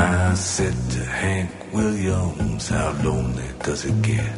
[0.00, 4.32] I said to Hank Williams, how lonely does it get?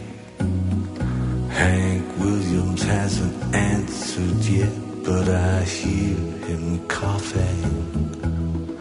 [1.50, 4.72] Hank Williams hasn't answered yet,
[5.04, 8.78] but I hear him coughing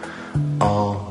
[0.61, 1.08] all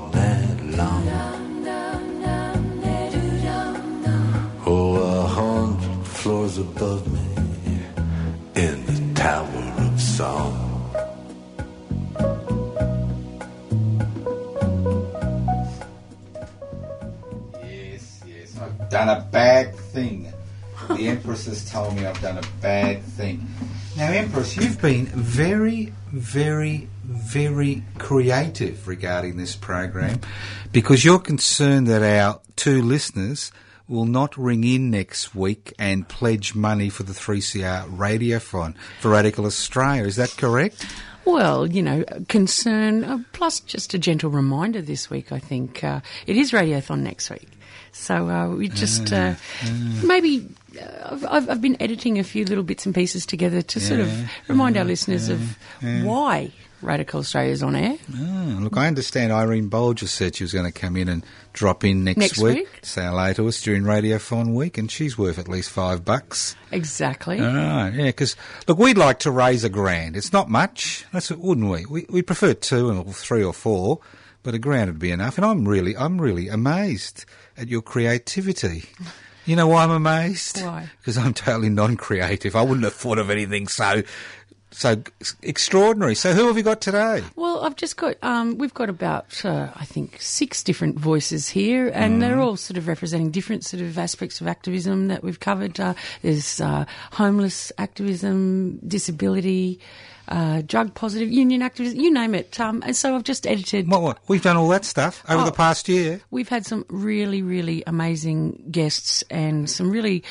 [21.48, 23.46] The Empress has told me I've done a bad thing.
[23.96, 30.20] Now, Empress, you've been very, very, very creative regarding this program
[30.72, 33.50] because you're concerned that our two listeners
[33.88, 39.46] will not ring in next week and pledge money for the 3CR Radiothon for Radical
[39.46, 40.04] Australia.
[40.04, 40.86] Is that correct?
[41.24, 45.82] Well, you know, concern, uh, plus just a gentle reminder this week, I think.
[45.82, 47.48] Uh, it is Radiothon next week.
[47.92, 49.34] So uh, we just uh,
[50.02, 50.46] maybe.
[50.80, 54.30] Uh, I've- I've, been editing a few little bits and pieces together to sort of
[54.48, 57.96] remind our listeners of why Radical Australia is on air.
[58.14, 61.82] Oh, look, I understand Irene Bolger said she was going to come in and drop
[61.84, 62.68] in next, Next week, week?
[62.82, 66.54] say hello to us during Radiothon week, and she's worth at least five bucks.
[66.70, 67.40] Exactly.
[67.40, 68.36] Right, yeah, because
[68.68, 70.16] look, we'd like to raise a grand.
[70.16, 71.86] It's not much, that's it, wouldn't we?
[71.86, 72.06] we?
[72.08, 73.98] We'd prefer two or three or four,
[74.44, 75.36] but a grand would be enough.
[75.38, 77.24] And I'm really, I'm really amazed
[77.58, 78.84] at your creativity.
[79.46, 80.60] You know why I'm amazed?
[80.62, 80.88] Why?
[81.00, 82.54] Because I'm totally non-creative.
[82.54, 84.02] I wouldn't have thought of anything so,
[84.70, 85.02] so
[85.42, 86.14] extraordinary.
[86.14, 87.22] So who have you got today?
[87.34, 91.88] Well, I've just got, um, we've got about, uh, I think, six different voices here,
[91.94, 92.20] and Mm.
[92.20, 95.80] they're all sort of representing different sort of aspects of activism that we've covered.
[95.80, 99.80] Uh, there's uh, homeless activism, disability,
[100.28, 102.60] uh, drug positive, union activism, you name it.
[102.60, 103.88] Um, and so I've just edited.
[103.90, 104.18] What, what?
[104.28, 105.44] We've done all that stuff over Oh.
[105.44, 106.20] the past year.
[106.30, 110.22] We've had some really, really amazing guests and some really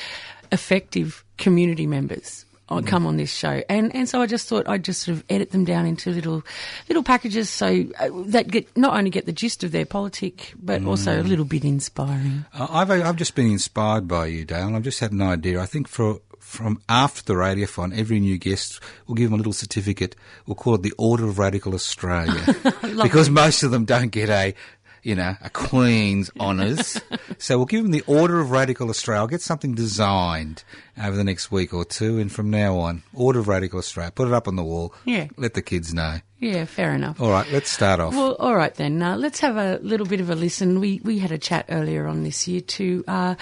[0.51, 4.83] effective community members on- come on this show, and and so I just thought I'd
[4.83, 6.43] just sort of edit them down into little
[6.89, 10.83] little packages so uh, that get not only get the gist of their politic, but
[10.83, 12.43] also a little bit inspiring.
[12.53, 14.75] Uh, I've I've just been inspired by you, Dale.
[14.75, 15.61] I've just had an idea.
[15.61, 19.53] I think for from after the radiothon, every new guest will give them a little
[19.53, 20.15] certificate.
[20.45, 22.41] We'll call it the Order of Radical Australia,
[22.81, 24.55] because most of them don't get a
[25.03, 27.01] you know a Queen's honours.
[27.37, 29.21] so we'll give them the Order of Radical Australia.
[29.21, 30.63] I'll get something designed
[30.97, 34.11] over the next week or two, and from now on, Order of Radical Australia.
[34.11, 34.95] Put it up on the wall.
[35.03, 35.27] Yeah.
[35.35, 36.19] Let the kids know.
[36.39, 37.19] Yeah, fair enough.
[37.19, 38.13] All right, let's start off.
[38.13, 39.01] Well, all right then.
[39.03, 40.79] Uh, let's have a little bit of a listen.
[40.79, 43.35] We we had a chat earlier on this year to uh,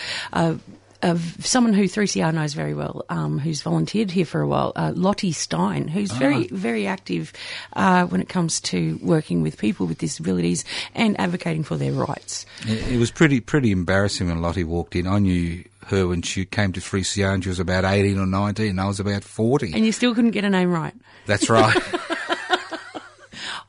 [1.01, 4.73] uh, of someone who 3CR knows very well, um, who's volunteered here for a while,
[4.75, 7.33] uh, Lottie Stein, who's very very active
[7.73, 12.45] uh, when it comes to working with people with disabilities and advocating for their rights.
[12.67, 15.07] It, it was pretty pretty embarrassing when Lottie walked in.
[15.07, 18.69] I knew her when she came to 3CR and she was about 18 or 19
[18.69, 19.73] and I was about 40.
[19.73, 20.93] And you still couldn't get a name right.
[21.25, 21.75] That's right.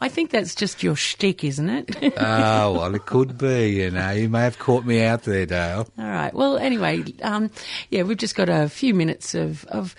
[0.00, 2.14] I think that's just your shtick, isn't it?
[2.19, 4.10] oh, well, it could be, you know.
[4.10, 5.88] You may have caught me out there, Dale.
[5.98, 6.32] All right.
[6.32, 7.50] Well, anyway, um,
[7.91, 9.95] yeah, we've just got a few minutes of, of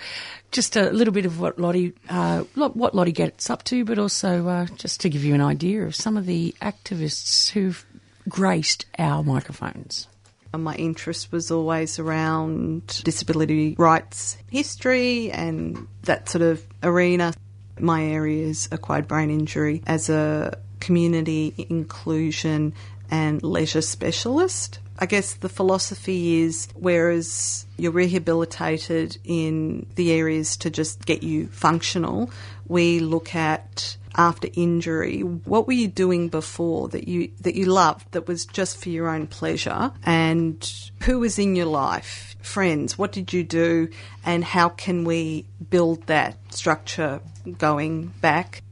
[0.51, 4.47] just a little bit of what Lottie, uh, what Lottie gets up to, but also
[4.47, 7.85] uh, just to give you an idea of some of the activists who've
[8.29, 10.07] graced our microphones.
[10.55, 17.33] My interest was always around disability rights history and that sort of arena.
[17.79, 22.73] My area is acquired brain injury as a community inclusion
[23.09, 24.79] and leisure specialist.
[24.99, 31.47] I guess the philosophy is whereas you're rehabilitated in the areas to just get you
[31.47, 32.31] functional,
[32.67, 38.11] we look at after injury, what were you doing before that you that you loved
[38.13, 42.35] that was just for your own pleasure and who was in your life?
[42.41, 43.89] Friends, what did you do
[44.25, 47.21] and how can we build that structure
[47.53, 48.63] going back?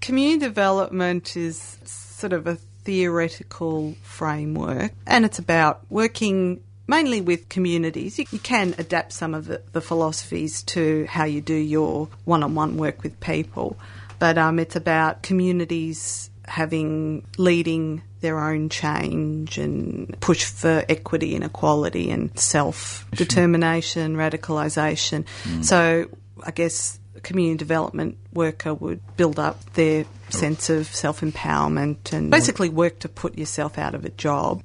[0.00, 8.18] Community development is sort of a theoretical framework and it's about working mainly with communities.
[8.18, 12.42] You, you can adapt some of the, the, philosophies to how you do your one
[12.42, 13.76] on one work with people,
[14.18, 21.44] but um, it's about communities having leading their own change and push for equity and
[21.44, 25.24] equality and self determination, radicalisation.
[25.44, 25.64] Mm.
[25.64, 26.06] So
[26.42, 32.30] I guess a community development worker would build up their sense of self empowerment and
[32.30, 34.62] basically work to put yourself out of a job.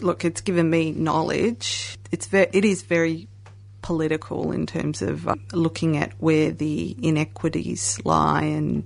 [0.00, 1.96] Look, it's given me knowledge.
[2.10, 3.28] It's ve- it is very
[3.82, 8.84] political in terms of uh, looking at where the inequities lie and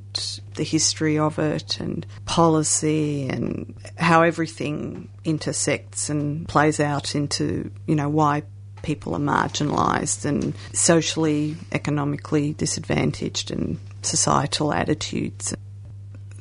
[0.54, 7.94] the history of it and policy and how everything intersects and plays out into, you
[7.94, 8.43] know, why
[8.86, 15.54] people are marginalised and socially, economically disadvantaged and societal attitudes.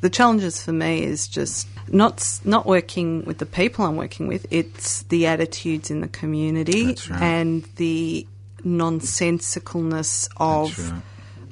[0.01, 4.45] The challenges for me is just not not working with the people I'm working with.
[4.51, 7.21] It's the attitudes in the community Right.
[7.21, 8.27] and the
[8.63, 11.01] nonsensicalness of right.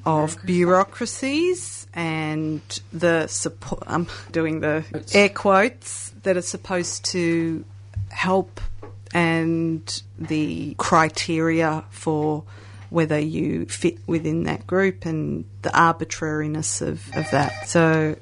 [0.06, 2.62] of bureaucracies and
[2.92, 3.84] the support.
[3.88, 7.66] I'm doing the air quotes that are supposed to
[8.10, 8.62] help
[9.14, 12.44] and the criteria for
[12.90, 17.68] whether you fit within that group and the arbitrariness of, of that.
[17.68, 18.16] So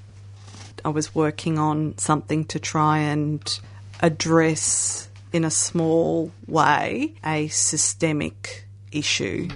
[0.86, 3.60] I was working on something to try and
[4.00, 9.50] address in a small way a systemic issue,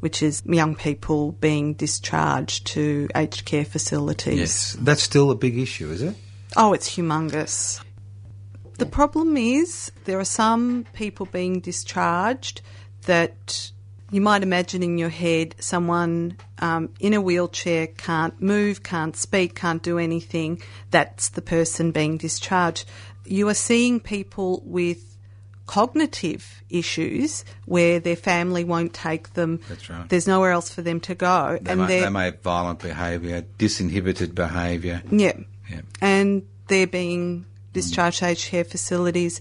[0.00, 4.38] which is young people being discharged to aged care facilities.
[4.38, 6.16] Yes, that's still a big issue, is it?
[6.56, 7.82] Oh, it's humongous.
[8.78, 12.62] The problem is there are some people being discharged
[13.06, 13.70] that
[14.10, 19.54] you might imagine in your head someone um, in a wheelchair can't move, can't speak,
[19.54, 20.60] can't do anything.
[20.90, 22.88] That's the person being discharged.
[23.24, 25.16] You are seeing people with
[25.66, 29.60] cognitive issues where their family won't take them.
[29.68, 30.08] That's right.
[30.08, 31.58] There's nowhere else for them to go.
[31.62, 35.02] They, and may, they may have violent behaviour, disinhibited behaviour.
[35.10, 35.38] yeah.
[35.70, 35.80] Yeah.
[36.02, 39.40] And they're being discharged to aged care facilities.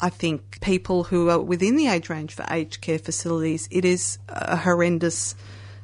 [0.00, 4.18] I think people who are within the age range for aged care facilities, it is
[4.28, 5.34] a horrendous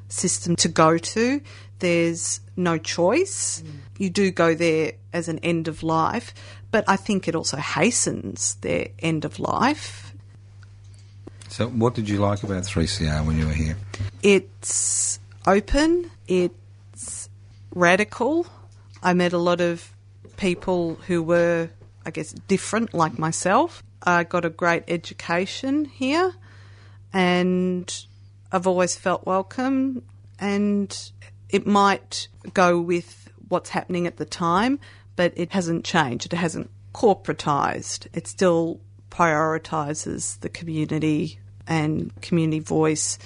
[0.08, 1.40] system to go to.
[1.78, 3.62] There's no choice.
[3.98, 6.34] You do go there as an end of life,
[6.70, 10.12] but I think it also hastens their end of life.
[11.48, 13.76] So, what did you like about 3CR when you were here?
[14.22, 17.28] It's open, it's
[17.74, 18.46] radical.
[19.02, 19.92] I met a lot of
[20.36, 21.68] people who were,
[22.04, 23.82] I guess, different like myself.
[24.02, 26.34] I got a great education here
[27.12, 28.06] and
[28.50, 30.02] I've always felt welcome
[30.38, 31.12] and
[31.48, 34.80] it might go with what's happening at the time,
[35.14, 36.32] but it hasn't changed.
[36.32, 38.06] It hasn't corporatized.
[38.12, 43.18] It still prioritises the community and community voice.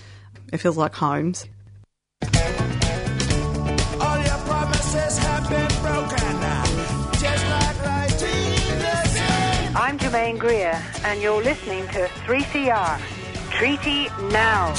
[0.52, 1.46] It feels like homes.
[9.96, 13.00] I'm Germaine Greer, and you're listening to 3CR.
[13.50, 14.75] Treaty Now.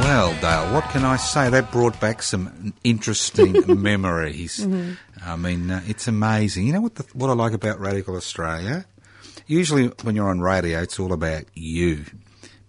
[0.00, 1.48] Well, Dale, what can I say?
[1.48, 4.66] That brought back some interesting memories.
[5.24, 6.66] I mean, uh, it's amazing.
[6.66, 6.96] You know what?
[6.96, 8.84] The, what I like about Radical Australia?
[9.46, 12.04] Usually, when you're on radio, it's all about you.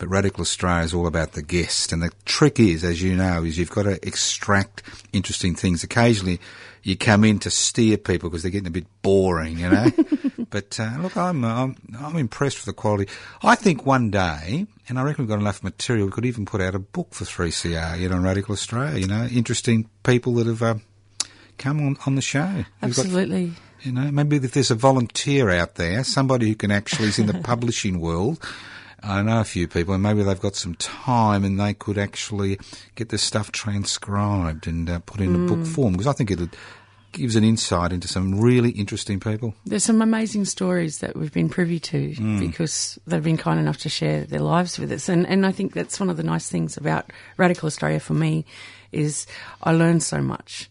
[0.04, 1.94] But Radical Australia is all about the guest.
[1.94, 4.84] And the trick is, as you know, is you've got to extract
[5.14, 5.82] interesting things.
[5.82, 6.42] Occasionally,
[6.82, 9.86] you come in to steer people because they're getting a bit boring, you know.
[10.50, 13.10] but uh, look, I'm, uh, I'm I'm impressed with the quality.
[13.42, 16.60] I think one day, and I reckon we've got enough material, we could even put
[16.60, 19.00] out a book for 3CR, you know, on Radical Australia.
[19.00, 20.76] You know, interesting people that have uh,
[21.58, 22.42] come on on the show.
[22.42, 23.54] Got- Absolutely.
[23.84, 27.28] you know, maybe if there's a volunteer out there, somebody who can actually is in
[27.28, 28.46] the publishing world.
[29.04, 32.58] I know a few people, and maybe they've got some time, and they could actually
[32.96, 35.94] get this stuff transcribed and uh, put in a book form.
[35.94, 36.56] Because I think it'd
[37.14, 39.54] gives an insight into some really interesting people.
[39.66, 43.90] There's some amazing stories that we've been privy to because they've been kind enough to
[43.90, 45.08] share their lives with us.
[45.08, 48.46] And, and I think that's one of the nice things about Radical Australia for me
[48.92, 49.26] is
[49.62, 50.70] I learn so much.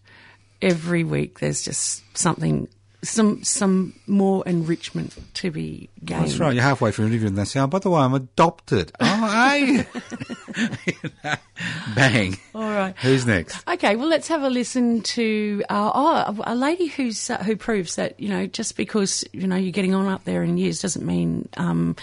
[0.61, 2.69] Every week there's just something,
[3.05, 6.23] some some more enrichment to be gained.
[6.23, 6.55] That's right.
[6.55, 8.93] You're halfway through an interview and they say, oh, by the way, I'm adopted.
[9.01, 9.85] Oh.
[11.95, 12.39] Bang.
[12.55, 12.95] All right.
[12.99, 13.67] Who's next?
[13.69, 17.97] Okay, well, let's have a listen to uh, oh, a lady who's uh, who proves
[17.97, 21.05] that you know just because you know you're getting on up there in years doesn't
[21.05, 21.97] mean um,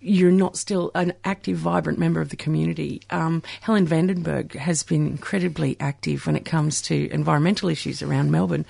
[0.00, 3.02] you're not still an active, vibrant member of the community.
[3.10, 8.66] Um, Helen Vandenberg has been incredibly active when it comes to environmental issues around Melbourne,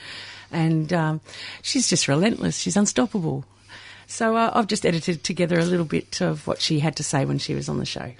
[0.54, 1.20] and um,
[1.62, 2.58] she's just relentless.
[2.58, 3.44] She's unstoppable.
[4.06, 7.24] So uh, I've just edited together a little bit of what she had to say
[7.24, 8.12] when she was on the show.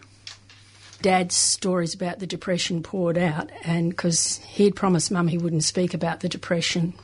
[1.02, 5.92] Dad's stories about the depression poured out, and because he'd promised Mum he wouldn't speak
[5.92, 6.94] about the depression,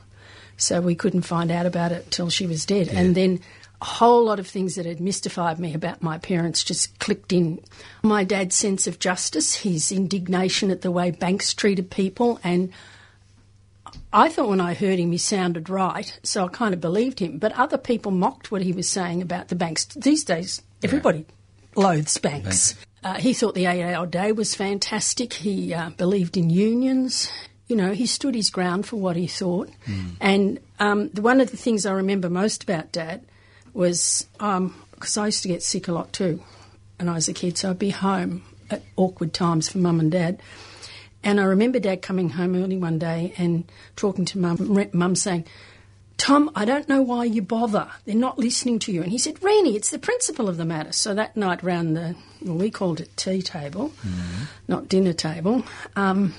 [0.56, 2.88] so we couldn't find out about it till she was dead.
[2.88, 3.40] And then
[3.82, 7.60] a whole lot of things that had mystified me about my parents just clicked in.
[8.02, 12.72] My dad's sense of justice, his indignation at the way banks treated people, and
[14.12, 17.38] I thought when I heard him he sounded right, so I kind of believed him.
[17.38, 19.84] But other people mocked what he was saying about the banks.
[19.86, 21.26] These days, everybody
[21.76, 22.74] loathes banks.
[23.04, 25.32] Uh, he thought the eight hour day was fantastic.
[25.32, 27.30] He uh, believed in unions.
[27.68, 29.70] You know, he stood his ground for what he thought.
[30.20, 33.22] And um, the, one of the things I remember most about Dad
[33.72, 36.42] was because I used to get sick a lot too
[36.98, 40.10] when I was a kid, so I'd be home at awkward times for Mum and
[40.10, 40.42] Dad.
[41.22, 45.44] And I remember Dad coming home early one day and talking to Mum, Mum saying,
[46.16, 47.88] Tom, I don't know why you bother.
[48.04, 49.02] They're not listening to you.
[49.02, 50.92] And he said, Reenie, it's the principle of the matter.
[50.92, 53.92] So that night round the, well, we called it tea table,
[54.68, 55.64] not dinner table,
[55.96, 56.34] um,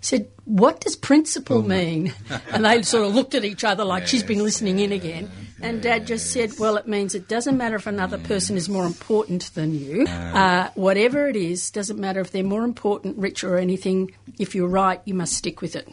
[0.00, 2.12] said, What does principle mean?
[2.52, 5.30] and they sort of looked at each other like she's been listening in again.
[5.62, 8.86] And Dad just said, Well, it means it doesn't matter if another person is more
[8.86, 10.06] important than you.
[10.06, 14.12] Uh, whatever it is, doesn't matter if they're more important, rich, or anything.
[14.38, 15.88] If you're right, you must stick with it.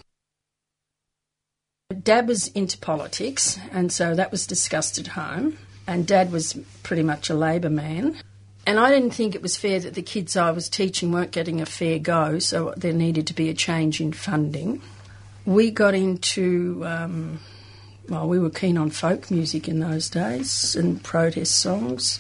[2.03, 5.57] Dad was into politics, and so that was discussed at home.
[5.85, 8.17] And Dad was pretty much a Labor man.
[8.67, 11.62] And I didn't think it was fair that the kids I was teaching weren't getting
[11.62, 14.81] a fair go, so there needed to be a change in funding.
[15.45, 17.39] We got into, um,
[18.09, 22.19] well, we were keen on folk music in those days and protest songs.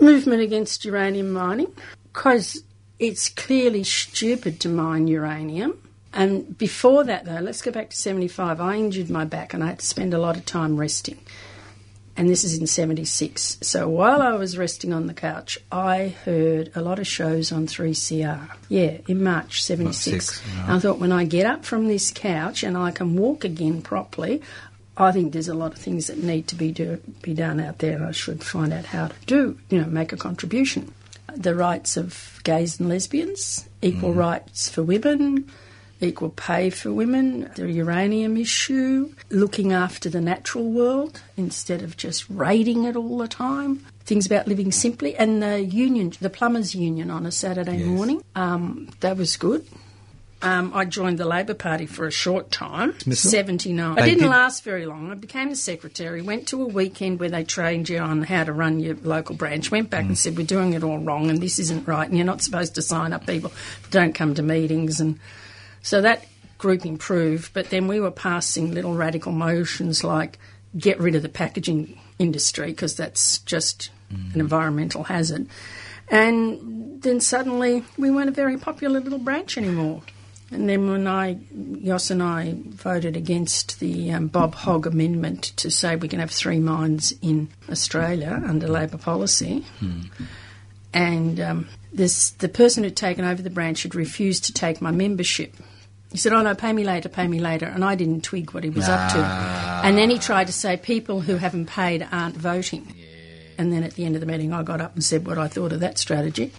[0.00, 1.74] Movement against uranium mining,
[2.10, 2.62] because
[2.98, 5.78] it's clearly stupid to mine uranium.
[6.14, 8.62] And before that, though, let's go back to 75.
[8.62, 11.18] I injured my back and I had to spend a lot of time resting.
[12.16, 13.58] And this is in 76.
[13.62, 17.66] So while I was resting on the couch, I heard a lot of shows on
[17.66, 18.50] 3CR.
[18.68, 20.24] Yeah, in March 76.
[20.24, 20.42] Six.
[20.68, 24.42] I thought when I get up from this couch and I can walk again properly,
[24.96, 27.78] I think there's a lot of things that need to be do, be done out
[27.78, 30.94] there, and I should find out how to do, you know, make a contribution.
[31.34, 34.16] The rights of gays and lesbians, equal mm.
[34.18, 35.50] rights for women,
[36.00, 42.24] equal pay for women, the uranium issue, looking after the natural world instead of just
[42.28, 43.84] raiding it all the time.
[44.04, 47.86] Things about living simply, and the union, the plumbers' union, on a Saturday Yes.
[47.86, 48.22] morning.
[48.34, 49.66] Um, that was good.
[50.42, 53.30] Um, I joined the Labor Party for a short time, Dismissal?
[53.30, 53.98] 79.
[53.98, 55.10] I didn't did- last very long.
[55.10, 58.52] I became the secretary, went to a weekend where they trained you on how to
[58.52, 60.08] run your local branch, went back Mm.
[60.08, 62.74] and said, We're doing it all wrong and this isn't right, and you're not supposed
[62.74, 63.52] to sign up people
[63.90, 65.00] don't come to meetings.
[65.00, 65.18] And
[65.84, 66.24] so that
[66.56, 70.38] group improved, but then we were passing little radical motions like
[70.76, 75.46] get rid of the packaging industry because that's just an environmental hazard.
[76.08, 80.02] And then suddenly we weren't a very popular little branch anymore.
[80.50, 81.38] And then when I,
[81.82, 86.30] Jos and I voted against the um, Bob Hogg amendment to say we can have
[86.30, 89.64] three mines in Australia under Labor policy,
[90.94, 94.90] and um, this the person who'd taken over the branch had refused to take my
[94.90, 95.54] membership.
[96.14, 98.62] He said, "Oh no, pay me later, pay me later," and I didn't twig what
[98.62, 99.18] he was up to.
[99.18, 102.94] And then he tried to say people who haven't paid aren't voting.
[103.58, 105.48] And then at the end of the meeting, I got up and said what I
[105.48, 106.52] thought of that strategy.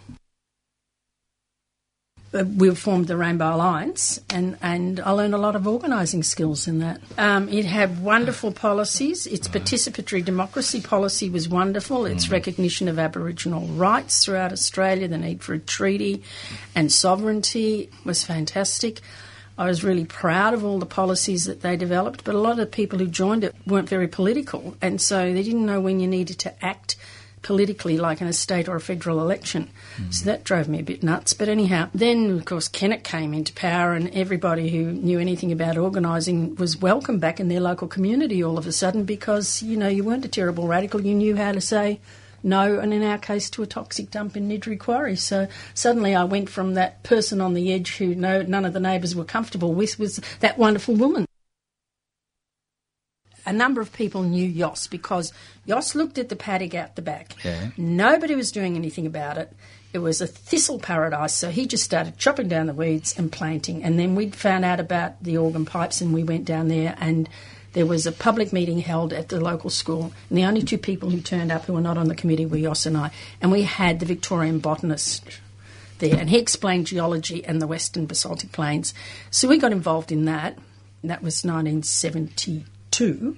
[2.34, 6.80] We formed the Rainbow Alliance, and, and I learned a lot of organising skills in
[6.80, 7.00] that.
[7.18, 9.26] Um, it had wonderful policies.
[9.26, 12.06] Its participatory democracy policy was wonderful.
[12.06, 16.24] Its recognition of Aboriginal rights throughout Australia, the need for a treaty,
[16.76, 19.00] and sovereignty was fantastic.
[19.58, 22.58] I was really proud of all the policies that they developed, but a lot of
[22.58, 26.08] the people who joined it weren't very political, and so they didn't know when you
[26.08, 26.98] needed to act
[27.46, 29.70] politically like in a state or a federal election.
[30.10, 31.34] So that drove me a bit nuts.
[31.34, 35.78] But anyhow, then of course Kennett came into power and everybody who knew anything about
[35.78, 39.88] organising was welcome back in their local community all of a sudden because, you know,
[39.88, 41.02] you weren't a terrible radical.
[41.02, 42.00] You knew how to say
[42.46, 45.16] no, and in our case, to a toxic dump in Niddrie Quarry.
[45.16, 48.80] So suddenly I went from that person on the edge who no, none of the
[48.80, 51.26] neighbours were comfortable with was that wonderful woman.
[53.48, 55.34] A number of people knew Jos because
[55.68, 57.34] Jos looked at the paddock out the back.
[57.44, 57.70] Yeah.
[57.78, 59.52] Nobody was doing anything about it.
[59.92, 63.84] It was a thistle paradise, so he just started chopping down the weeds and planting.
[63.84, 67.30] And then we found out about the organ pipes, and we went down there, and
[67.76, 70.14] there was a public meeting held at the local school.
[70.30, 72.58] And the only two people who turned up who were not on the committee were
[72.58, 73.12] Jos and I.
[73.42, 75.26] And we had the Victorian botanist
[76.00, 78.94] there, and he explained geology and the Western Basaltic Plains.
[79.30, 80.58] So we got involved in that.
[81.04, 83.38] That was 1972.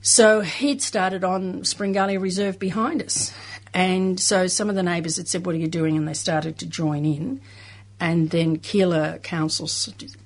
[0.00, 3.32] So he'd started on Spring Gully Reserve behind us.
[3.74, 5.98] And so some of the neighbours had said, What are you doing?
[5.98, 7.42] And they started to join in.
[8.02, 9.68] And then Keilor Council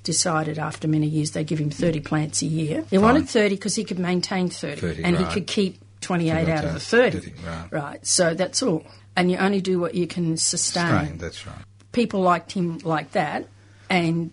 [0.02, 2.86] decided after many years they give him 30 plants a year.
[2.88, 5.26] They wanted 30 because he could maintain 30, 30, and right.
[5.26, 7.18] he could keep 28 out of the 30.
[7.18, 7.68] 30, right.
[7.70, 8.06] right.
[8.06, 8.82] So that's all.
[9.14, 11.56] And you only do what you can sustain that's right.
[11.92, 13.46] people liked him like that,
[13.90, 14.30] and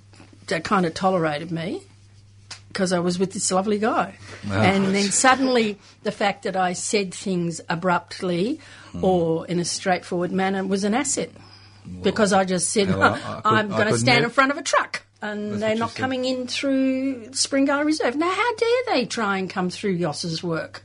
[0.47, 1.81] they kind of tolerated me
[2.69, 4.15] because I was with this lovely guy.
[4.49, 8.61] And then suddenly, the fact that I said things abruptly
[8.93, 9.03] Hmm.
[9.03, 11.31] or in a straightforward manner was an asset.
[12.01, 15.03] Because I just said, Hell, I- I'm going to stand in front of a truck.
[15.21, 18.15] And That's they're not coming in through Spring Gully Reserve.
[18.17, 20.83] Now, how dare they try and come through Jos's work?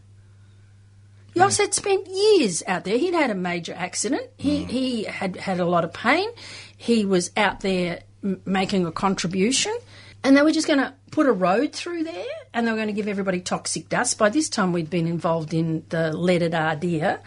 [1.37, 2.99] Jos had spent years out there.
[2.99, 4.23] He'd had a major accident.
[4.37, 4.69] He Mm.
[4.71, 6.29] he had had a lot of pain.
[6.77, 9.77] He was out there m- making a contribution,
[10.25, 12.89] and they were just going to put a road through there, and they were going
[12.89, 14.19] to give everybody toxic dust.
[14.19, 17.21] By this time, we'd been involved in the leaded Ardeer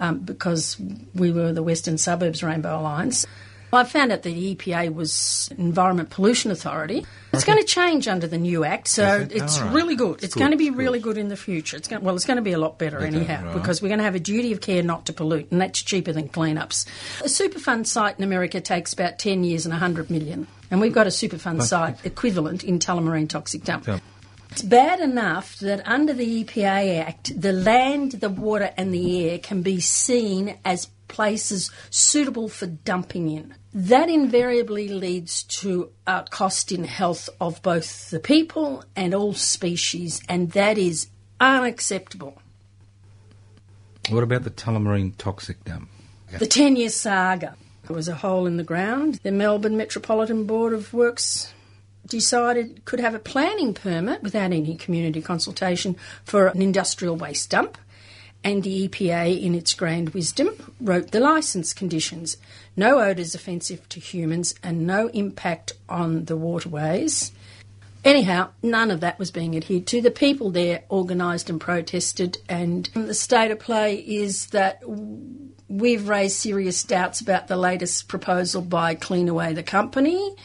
[0.00, 0.80] um, because
[1.14, 3.26] we were the Western Suburbs Rainbow Alliance.
[3.72, 7.04] I found out that the EPA was Environment Pollution Authority.
[7.34, 9.32] It's going to change under the new act, so it?
[9.32, 9.74] it's right.
[9.74, 10.24] really good.
[10.24, 11.76] It's Good, going to be really good in the future.
[11.76, 13.54] It's going, well, it's going to be a lot better Better, anyhow right.
[13.54, 16.12] because we're going to have a duty of care not to pollute, and that's cheaper
[16.12, 16.86] than cleanups.
[17.20, 21.06] A Superfund site in America takes about 10 years and 100 million, and we've got
[21.06, 23.84] a Superfund site equivalent in Tullamarine Toxic Dump.
[23.84, 24.02] Dump.
[24.58, 29.38] It's bad enough that under the EPA Act, the land, the water, and the air
[29.38, 33.54] can be seen as places suitable for dumping in.
[33.72, 40.20] That invariably leads to a cost in health of both the people and all species,
[40.28, 41.06] and that is
[41.38, 42.42] unacceptable.
[44.08, 45.88] What about the Tullamarine toxic dump?
[46.36, 47.54] The 10 year saga.
[47.86, 49.20] There was a hole in the ground.
[49.22, 51.54] The Melbourne Metropolitan Board of Works
[52.08, 57.78] decided could have a planning permit without any community consultation for an industrial waste dump.
[58.44, 62.36] And the EPA, in its grand wisdom, wrote the licence conditions
[62.76, 67.32] no odours offensive to humans and no impact on the waterways.
[68.04, 70.00] Anyhow, none of that was being adhered to.
[70.00, 74.80] The people there organised and protested, and the state of play is that
[75.68, 80.36] we've raised serious doubts about the latest proposal by Cleanaway, the company,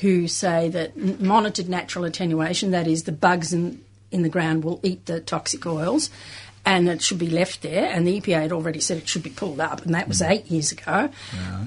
[0.00, 4.80] who say that monitored natural attenuation, that is, the bugs in, in the ground will
[4.82, 6.10] eat the toxic oils,
[6.64, 7.86] and it should be left there.
[7.86, 10.46] And the EPA had already said it should be pulled up, and that was eight
[10.50, 11.10] years ago.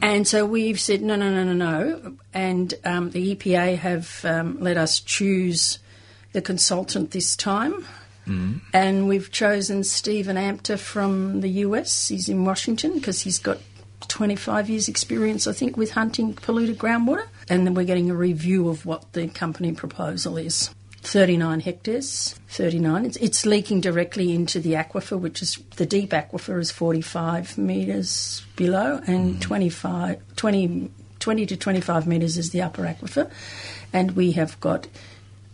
[0.02, 2.14] And so we've said no, no, no, no, no.
[2.34, 5.80] And um, the EPA have um, let us choose
[6.34, 7.86] the consultant this time.
[8.74, 12.08] And we've chosen Stephen Ampter from the US.
[12.08, 13.58] He's in Washington because he's got
[14.22, 17.26] 25 years' experience, I think, with hunting polluted groundwater.
[17.50, 20.70] And then we're getting a review of what the company proposal is.
[20.98, 23.06] 39 hectares, 39.
[23.08, 28.46] It's, it's leaking directly into the aquifer, which is the deep aquifer is 45 metres
[28.56, 33.28] below, and 25, 20, 20 to 25 metres is the upper aquifer.
[33.92, 34.88] And we have got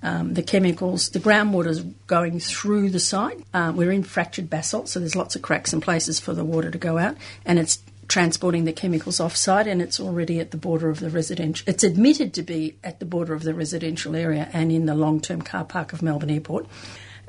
[0.04, 3.40] um, the chemicals, the groundwater's going through the site.
[3.54, 6.70] Um, we're in fractured basalt, so there's lots of cracks and places for the water
[6.70, 10.58] to go out, and it's transporting the chemicals off site and it's already at the
[10.58, 14.50] border of the residential it's admitted to be at the border of the residential area
[14.54, 16.68] and in the long term car park of Melbourne Airport.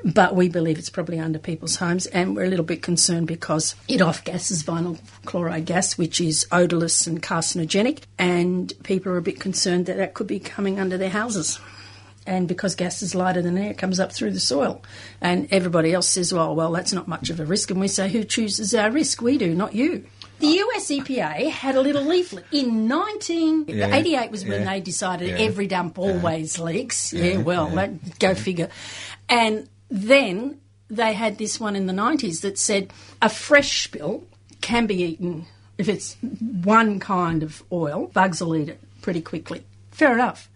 [0.05, 3.75] But we believe it's probably under people's homes, and we're a little bit concerned because
[3.89, 9.21] it off gases vinyl chloride gas, which is odourless and carcinogenic, and people are a
[9.21, 11.59] bit concerned that that could be coming under their houses
[12.29, 14.83] and because gas is lighter than air, it comes up through the soil.
[15.19, 17.71] And everybody else says, well, well, that's not much of a risk.
[17.71, 19.21] And we say, who chooses our risk?
[19.21, 20.05] We do, not you.
[20.39, 25.45] The US EPA had a little leaflet in 1988 was when yeah, they decided yeah,
[25.45, 27.13] every dump always leaks.
[27.13, 27.75] Yeah, Yeah, well, yeah.
[27.75, 28.69] that, go figure.
[29.27, 34.23] And then they had this one in the 90s that said a fresh spill
[34.61, 35.45] can be eaten
[35.79, 39.63] if it's one kind of oil, bugs will eat it pretty quickly.
[39.91, 40.49] Fair enough.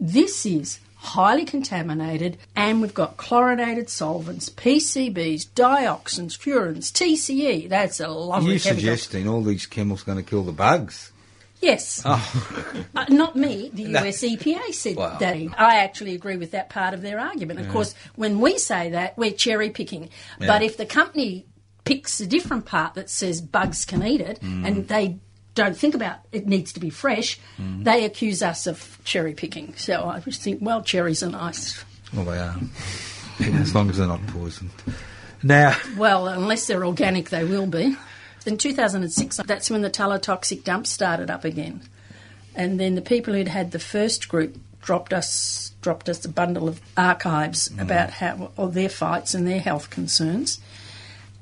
[0.00, 7.68] This is highly contaminated and we've got chlorinated solvents, PCBs, dioxins, furans, TCE.
[7.68, 8.80] That's a lovely you chemical.
[8.80, 11.10] suggesting all these chemicals going to kill the bugs?
[11.62, 12.02] Yes.
[12.04, 12.84] Oh.
[12.96, 13.70] Uh, not me.
[13.72, 15.18] The US EPA said Wow.
[15.18, 15.36] that.
[15.58, 17.60] I actually agree with that part of their argument.
[17.60, 20.08] Of course, when we say that, we're cherry picking.
[20.38, 21.46] But if the company
[21.84, 24.66] picks a different part that says bugs can eat it Mm.
[24.66, 25.16] and they
[25.54, 27.84] don't think about it needs to be fresh, Mm.
[27.84, 29.74] they accuse us of cherry picking.
[29.76, 31.84] So I just think, well, cherries are nice.
[32.14, 32.56] Well, they are.
[33.40, 34.70] Yeah, as long as they're not poisoned.
[35.42, 37.96] Now, Well, unless they're organic, they will be.
[38.46, 41.82] In 2006, that's when the toxic dump started up again.
[42.54, 46.68] And then the people who'd had the first group dropped us dropped us a bundle
[46.68, 50.60] of archives about how of their fights and their health concerns.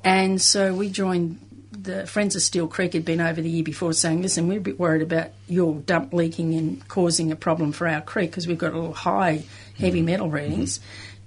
[0.04, 1.40] And so we joined
[1.88, 4.60] the Friends of Steele Creek had been over the year before saying, listen, we're a
[4.60, 8.58] bit worried about your dump leaking and causing a problem for our creek because we've
[8.58, 9.42] got a little high
[9.78, 10.80] heavy metal readings.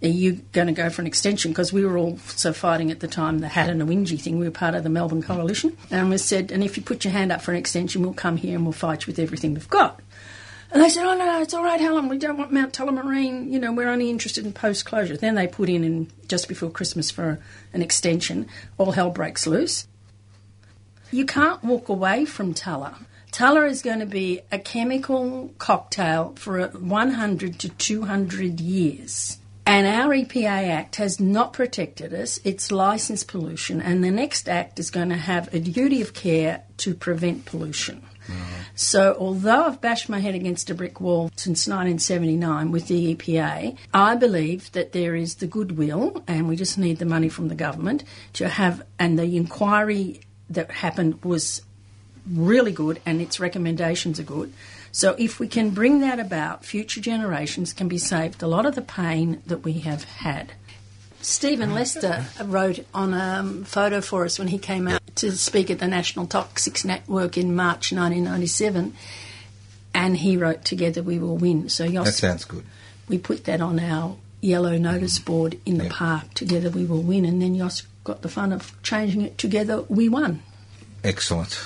[0.04, 1.52] Are you going to go for an extension?
[1.52, 4.38] Because we were also fighting at the time the Hattah and the Nowingi thing.
[4.38, 5.76] We were part of the Melbourne Coalition.
[5.90, 8.38] And we said, and if you put your hand up for an extension, we'll come
[8.38, 10.00] here and we'll fight you with everything we've got.
[10.72, 12.08] And they said, oh, no, it's all right, Helen.
[12.08, 13.52] We don't want Mount Tullamarine.
[13.52, 15.18] You know, we're only interested in post-closure.
[15.18, 17.40] Then they put in, in just before Christmas for
[17.74, 18.48] an extension.
[18.78, 19.88] All hell breaks loose.
[21.12, 22.96] You can't walk away from Tuller.
[23.32, 29.38] Tuller is going to be a chemical cocktail for 100 to 200 years.
[29.66, 32.40] And our EPA Act has not protected us.
[32.44, 33.82] It's licensed pollution.
[33.82, 38.02] And the next Act is going to have a duty of care to prevent pollution.
[38.28, 38.62] Mm-hmm.
[38.76, 43.78] So, although I've bashed my head against a brick wall since 1979 with the EPA,
[43.94, 47.56] I believe that there is the goodwill, and we just need the money from the
[47.56, 50.22] government to have, and the inquiry
[50.54, 51.62] that happened was
[52.32, 54.54] really good, and its recommendations are good.
[54.92, 58.76] So, if we can bring that about, future generations can be saved a lot of
[58.76, 60.52] the pain that we have had.
[61.22, 65.70] Stephen Lester wrote on a um, photo for us when he came out to speak
[65.70, 68.94] at the National Toxics Network in March 1997,
[69.94, 72.64] and he wrote "Together We Will Win." So Jos, that sounds good.
[73.08, 75.94] we put that on our yellow notice board in the Yep.
[75.94, 76.34] park.
[76.34, 79.38] Together We Will Win, and then Jos got the fun of changing it.
[79.38, 80.42] Together We Won.
[81.04, 81.60] Excellent.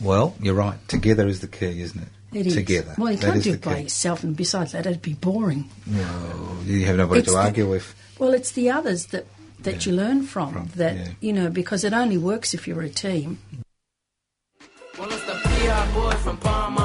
[0.00, 0.76] Well, you're right.
[0.88, 2.08] Together is the key, isn't it?
[2.32, 2.54] It is.
[2.54, 2.94] Together.
[2.98, 3.82] Well, you That can't do the it by key.
[3.84, 5.68] yourself, and besides that, it'd be boring.
[5.86, 7.94] No, you have nobody It's to the- argue with.
[8.18, 9.26] Well, it's the others that
[9.60, 10.52] that you learn from.
[10.52, 11.08] From, that yeah.
[11.20, 13.38] you know, because it only works if you're a team.
[14.98, 16.76] Well, it's the PR boy from Palm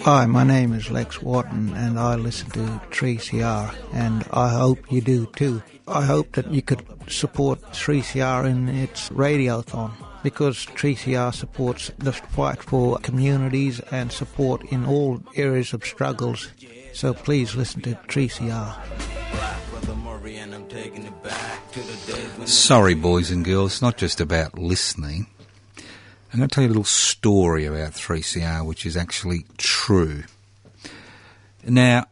[0.00, 5.00] Hi, my name is Lex Wotton, and I listen to 3CR, and I hope you
[5.00, 5.62] do too.
[5.86, 9.92] I hope that you could support 3CR in its radiothon
[10.22, 16.48] because 3CR supports the fight for communities and support in all areas of struggles.
[16.94, 18.76] So please listen to 3CR.
[19.70, 23.72] Brother Murray, and I'm taking it back to the days when Sorry, boys and girls,
[23.72, 25.26] it's not just about listening.
[26.32, 30.24] I'm going to tell you a little story about 3CR, which is actually true.
[31.62, 32.06] Now,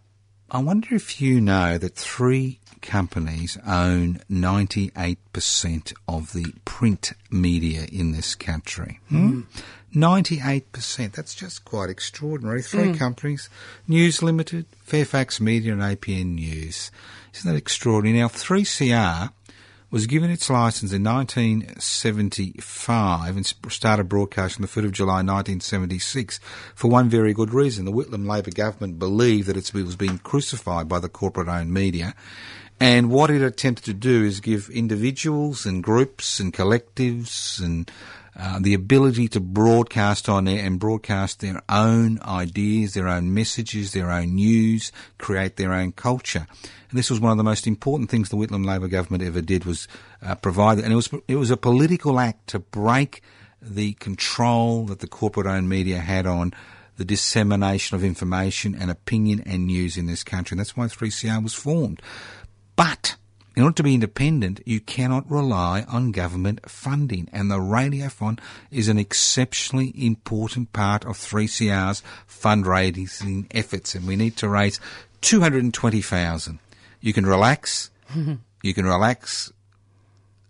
[0.50, 8.12] I wonder if you know that three companies own 98% of the print media in
[8.12, 9.00] this country.
[9.08, 9.42] Hmm?
[9.94, 11.12] 98%.
[11.12, 12.62] That's just quite extraordinary.
[12.62, 13.50] Three companies
[13.86, 16.90] News Limited, Fairfax Media, and APN News.
[17.34, 18.20] Isn't that extraordinary?
[18.20, 19.30] Now, 3CR
[19.90, 26.40] was given its license in 1975 and started broadcasting on the 5th of July 1976
[26.74, 27.84] for one very good reason.
[27.84, 32.14] The Whitlam Labor government believed that it was being crucified by the corporate-owned media
[32.82, 37.88] and what it attempted to do is give individuals and groups and collectives and
[38.36, 43.92] uh, the ability to broadcast on air and broadcast their own ideas, their own messages,
[43.92, 46.48] their own news, create their own culture.
[46.90, 49.64] And this was one of the most important things the Whitlam Labor government ever did
[49.64, 49.86] was
[50.20, 53.22] uh, provide, and it was it was a political act to break
[53.60, 56.52] the control that the corporate-owned media had on
[56.96, 60.54] the dissemination of information and opinion and news in this country.
[60.54, 62.02] And that's why 3CR was formed.
[62.82, 63.14] But
[63.54, 68.40] in order to be independent, you cannot rely on government funding, and the Radiothon
[68.72, 74.80] is an exceptionally important part of 3CR's fundraising efforts, and we need to raise
[75.20, 76.58] 220,000.
[77.00, 77.92] You can relax.
[78.64, 79.52] you can relax,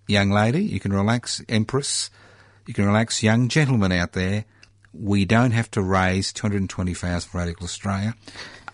[0.08, 0.64] young lady.
[0.64, 2.08] You can relax, Empress.
[2.66, 4.46] You can relax, young gentleman out there.
[4.94, 8.14] We don't have to raise 220,000 for Radical Australia.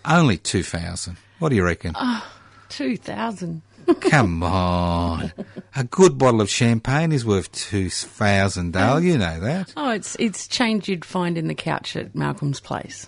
[0.05, 1.17] Only 2,000.
[1.39, 1.91] What do you reckon?
[1.95, 2.38] Ah.
[2.69, 3.61] Two thousand.
[3.95, 5.31] Come on.
[5.75, 9.03] A good bottle of champagne is worth two thousand dollars.
[9.03, 9.73] You know that.
[9.75, 13.07] Oh, it's it's change you'd find in the couch at Malcolm's place.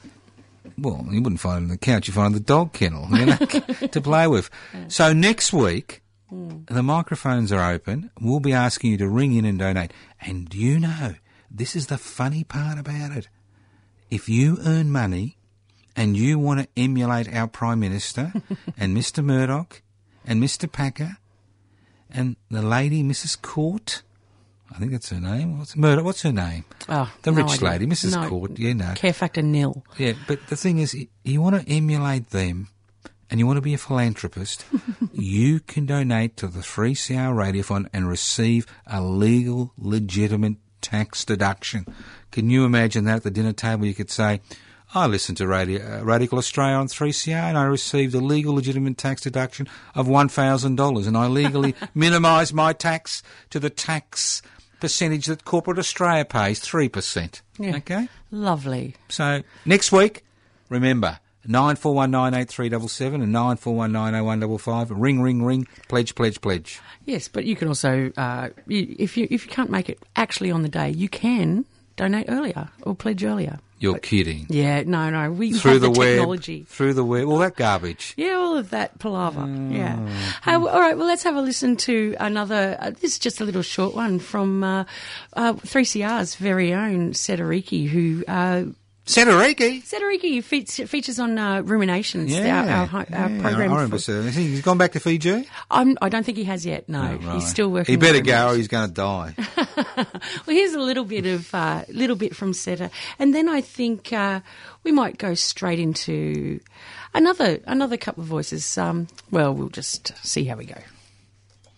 [0.78, 2.08] Well, you wouldn't find it on the couch.
[2.08, 4.50] You find it in the dog kennel, you know, to play with.
[4.88, 6.62] So next week, hmm.
[6.66, 8.10] the microphones are open.
[8.20, 9.94] We'll be asking you to ring in and donate.
[10.20, 11.16] And you know,
[11.50, 13.28] this is the funny part about it.
[14.10, 15.38] If you earn money
[15.96, 18.34] and you want to emulate our Prime Minister
[18.78, 19.24] and Mr.
[19.24, 19.82] Murdoch
[20.26, 20.72] and Mr.
[20.72, 21.18] Packer
[22.10, 23.42] and the lady, Mrs.
[23.42, 24.04] Court,
[24.74, 25.58] I think that's her name.
[25.60, 26.06] What's Murdoch?
[26.06, 26.66] What's her name?
[26.90, 27.70] Oh, The no rich idea.
[27.70, 28.22] lady, Mrs.
[28.22, 28.30] No.
[28.30, 28.58] Court.
[28.60, 28.94] You know.
[28.96, 29.84] Care factor nil.
[29.98, 32.70] Yeah, but the thing is, you want to emulate them
[33.30, 34.66] and you want to be a philanthropist,
[35.14, 41.86] you can donate to the 3CR Radio Fund and receive a legal, legitimate tax deduction.
[42.32, 43.86] Can you imagine that at the dinner table?
[43.86, 44.42] You could say,
[44.94, 48.98] I listened to Radio, uh, Radical Australia on 3CR and I received a legal, legitimate
[48.98, 54.42] tax deduction of $1,000 and I legally minimised my tax to the tax
[54.82, 57.42] percentage that corporate Australia pays, 3%.
[57.58, 57.78] Yeah.
[57.78, 58.10] Okay?
[58.32, 58.96] Lovely.
[59.08, 60.26] So next week,
[60.68, 64.26] remember nine four one nine eight three double seven and nine four one nine oh
[64.26, 64.92] one double five.
[64.92, 65.68] Ring, ring, ring.
[65.88, 66.82] Pledge, pledge, pledge.
[67.06, 70.52] Yes, but you can also, uh, you, if you if you can't make it actually
[70.52, 73.60] on the day, you can donate earlier or pledge earlier.
[73.80, 74.46] You're kidding.
[74.48, 76.66] Yeah, no, no, we Through the, the, web, technology.
[76.70, 78.14] through the web, all that garbage.
[78.16, 79.42] Yeah, all of that palaver.
[79.42, 79.76] Mm.
[79.76, 79.98] Yeah.
[80.46, 80.96] Uh, all right.
[80.96, 82.78] Well, let's have a listen to another.
[82.80, 84.84] Uh, this is just a little short one from uh,
[85.34, 88.24] uh, 3CR's very own Setariki, who.
[89.06, 89.82] Setariki?
[89.84, 93.72] Setariki fe- features on uh, Ruminations, Yeah, our, our, hi- our yeah, program.
[93.72, 95.48] I remember for- He's gone back to Fiji.
[95.72, 96.88] I'm, I don't think he has yet.
[96.88, 97.36] No, Oh, right.
[97.36, 97.94] he's still working.
[97.94, 99.36] He better go, or he's going to die.
[100.46, 104.12] Well, here's a little bit of uh, little bit from Seta, and then I think
[104.14, 104.42] uh,
[104.84, 106.60] we might go straight into
[107.14, 108.78] another another couple of voices.
[108.78, 110.78] Um, well, we'll just see how we go.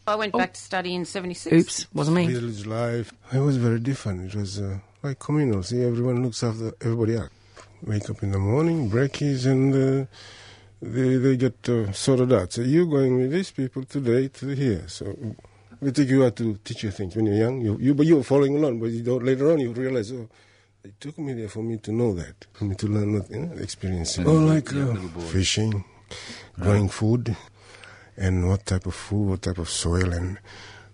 [0.07, 1.53] I went back to study in 76.
[1.55, 2.27] Oops, wasn't me.
[2.27, 3.13] Village life.
[3.33, 4.33] It was very different.
[4.33, 5.61] It was uh, like communal.
[5.63, 7.29] See, everyone looks after everybody else.
[7.83, 10.05] Wake up in the morning, breakfast, and uh,
[10.81, 12.53] they they get uh, sorted out.
[12.53, 14.87] So you're going with these people today to here.
[14.87, 15.13] So
[15.81, 17.59] we take you out to teach you things when you're young.
[17.59, 19.23] You, you but you're following along, but you don't.
[19.25, 20.29] Later on, you realize, oh,
[20.81, 23.39] it took me there for me to know that, for me to learn that, you
[23.41, 24.17] know, experience.
[24.19, 24.95] Oh, like uh,
[25.29, 25.83] fishing,
[26.57, 27.35] growing food,
[28.15, 30.39] and what type of food, what type of soil, and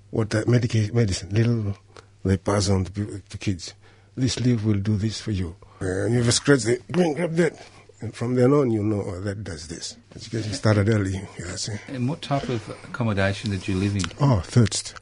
[0.10, 1.30] what type medica- medicine.
[1.30, 1.78] Little
[2.26, 3.76] they pass on to, to kids.
[4.19, 5.55] This leaf will do this for you.
[5.79, 7.53] And you have a scratch, they grab that.
[8.01, 9.97] And from then on, you know, oh, that does this.
[10.15, 11.21] Education started early.
[11.38, 11.69] Yes.
[11.88, 14.03] And what type of accommodation did you live in?
[14.19, 14.95] Oh, thatched,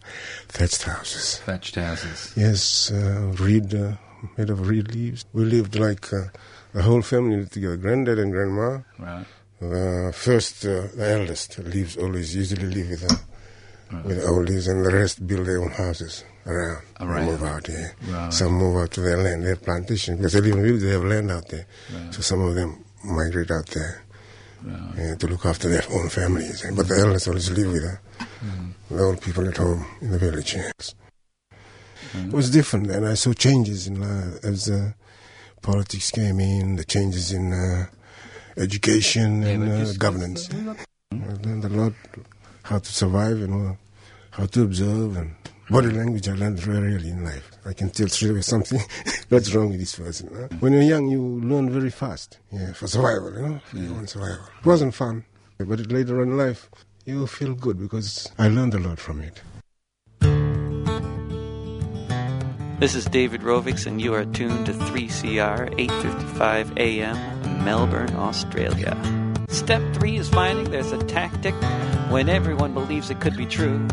[0.50, 1.40] thatched houses.
[1.46, 2.34] Thatched houses.
[2.36, 3.94] Yes, uh, reed, uh,
[4.38, 5.26] made of reed leaves.
[5.34, 6.30] We lived like uh,
[6.74, 8.80] the whole family together, granddad and grandma.
[9.00, 9.26] Right.
[9.62, 13.26] Uh, first, uh, the eldest lives always usually live with
[13.90, 16.84] the with oldies, and the rest build their own houses around.
[17.00, 17.26] Around.
[17.26, 17.96] move out here.
[18.08, 18.34] Right.
[18.34, 20.80] Some move out to their land, their plantation, because they live in.
[20.80, 21.68] They have land out there.
[22.12, 24.04] So some of them migrate out there
[24.68, 26.66] uh, to look after their own families.
[26.76, 28.00] But the elders always live with the,
[28.96, 30.56] the old people at home in the village.
[30.56, 30.96] Yes.
[32.14, 34.92] It was different, and I saw changes in uh, as uh,
[35.62, 37.86] politics came in, the changes in uh,
[38.56, 40.50] education and uh, governance.
[41.12, 41.94] I learned a lot
[42.68, 43.74] how to survive and uh,
[44.32, 45.34] how to observe and
[45.70, 46.28] body language.
[46.28, 47.50] I learned very early in life.
[47.66, 48.80] I can tell straight away something
[49.30, 50.30] that's wrong with this person.
[50.34, 50.48] huh?
[50.60, 52.40] When you're young, you learn very fast.
[52.52, 54.46] Yeah, for survival, you know, for own survival.
[54.60, 55.26] It wasn't fun,
[55.58, 56.70] but later on in life,
[57.06, 59.42] you feel good because I learned a lot from it.
[62.80, 67.64] This is David Rovics, and you are tuned to 3CR 8:55 a.m.
[67.66, 68.96] Melbourne, Australia.
[69.50, 71.54] Step three is finding there's a tactic
[72.10, 73.88] when everyone believes it could be true.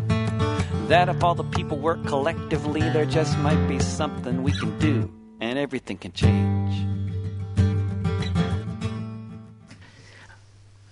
[0.88, 5.10] That if all the people work collectively, there just might be something we can do,
[5.40, 6.86] and everything can change.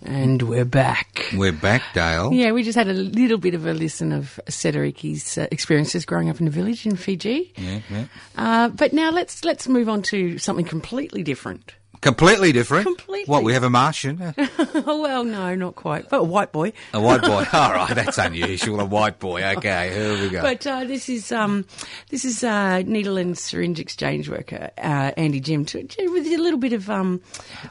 [0.05, 1.27] And we're back.
[1.35, 2.33] We're back, Dale.
[2.33, 6.29] Yeah, we just had a little bit of a listen of Setariki's uh, experiences growing
[6.29, 7.53] up in a village in Fiji.
[7.57, 8.05] Yeah, yeah.
[8.37, 11.75] Uh, but now let's let's move on to something completely different.
[12.03, 12.85] Completely different.
[12.85, 13.25] Completely.
[13.33, 14.35] What, we have a Martian?
[14.37, 16.73] oh well, no, not quite, but a white boy.
[16.93, 17.47] A white boy.
[17.53, 18.81] All right, that's unusual.
[18.81, 19.43] A white boy.
[19.57, 20.43] Okay, here we go.
[20.43, 21.65] But uh, this is um,
[22.11, 26.59] this is uh, needle and syringe exchange worker uh, Andy Jim to, with a little
[26.59, 27.21] bit of um,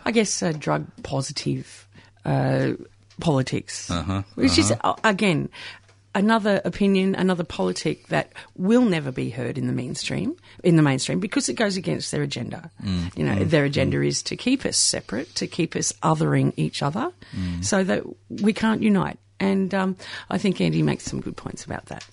[0.05, 1.85] I guess uh, drug positive
[2.23, 2.71] uh,
[3.19, 4.91] politics, Uh-huh, which is uh-huh.
[4.91, 5.49] uh, again
[6.13, 11.19] another opinion, another politic that will never be heard in the mainstream in the mainstream
[11.19, 12.69] because it goes against their agenda.
[12.83, 16.53] Mm, You know, mm, their agenda is to keep us separate, to keep us othering
[16.57, 17.63] each other, Mm.
[17.63, 19.95] so that we can't unite And um,
[20.29, 22.03] I think Andy makes some good points about that.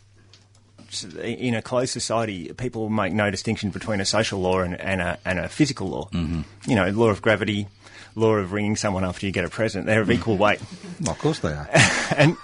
[1.23, 5.19] in a closed society, people make no distinction between a social law and, and, a,
[5.27, 6.09] and a physical law.
[6.13, 6.41] Mm-hmm.
[6.71, 7.67] You know, law of gravity,
[8.15, 10.61] law of ringing someone after you get a present, they're of equal weight.
[11.03, 11.69] Well, of course they are.
[12.17, 12.37] and,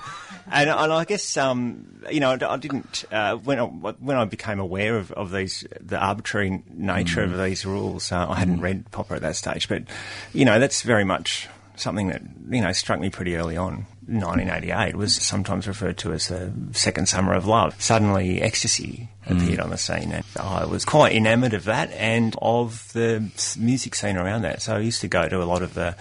[0.51, 4.61] and and I guess um, you know I didn't uh, when I, when I became
[4.61, 7.33] aware of, of these the arbitrary nature Mm.
[7.33, 8.13] of these rules.
[8.13, 9.85] Uh, I hadn't read Popper at that stage, but
[10.33, 13.87] you know that's very much something that you know struck me pretty early on.
[14.07, 17.75] 1988 was sometimes referred to as the second summer of love.
[17.81, 22.93] Suddenly, ecstasy appeared on the scene, and I was quite enamoured of that and of
[22.93, 24.61] the music scene around that.
[24.61, 25.97] So I used to go to a lot of the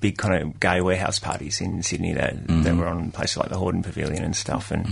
[0.00, 3.56] big kind of gay warehouse parties in Sydney that, that were on places like the
[3.56, 4.86] Hordern Pavilion and stuff, and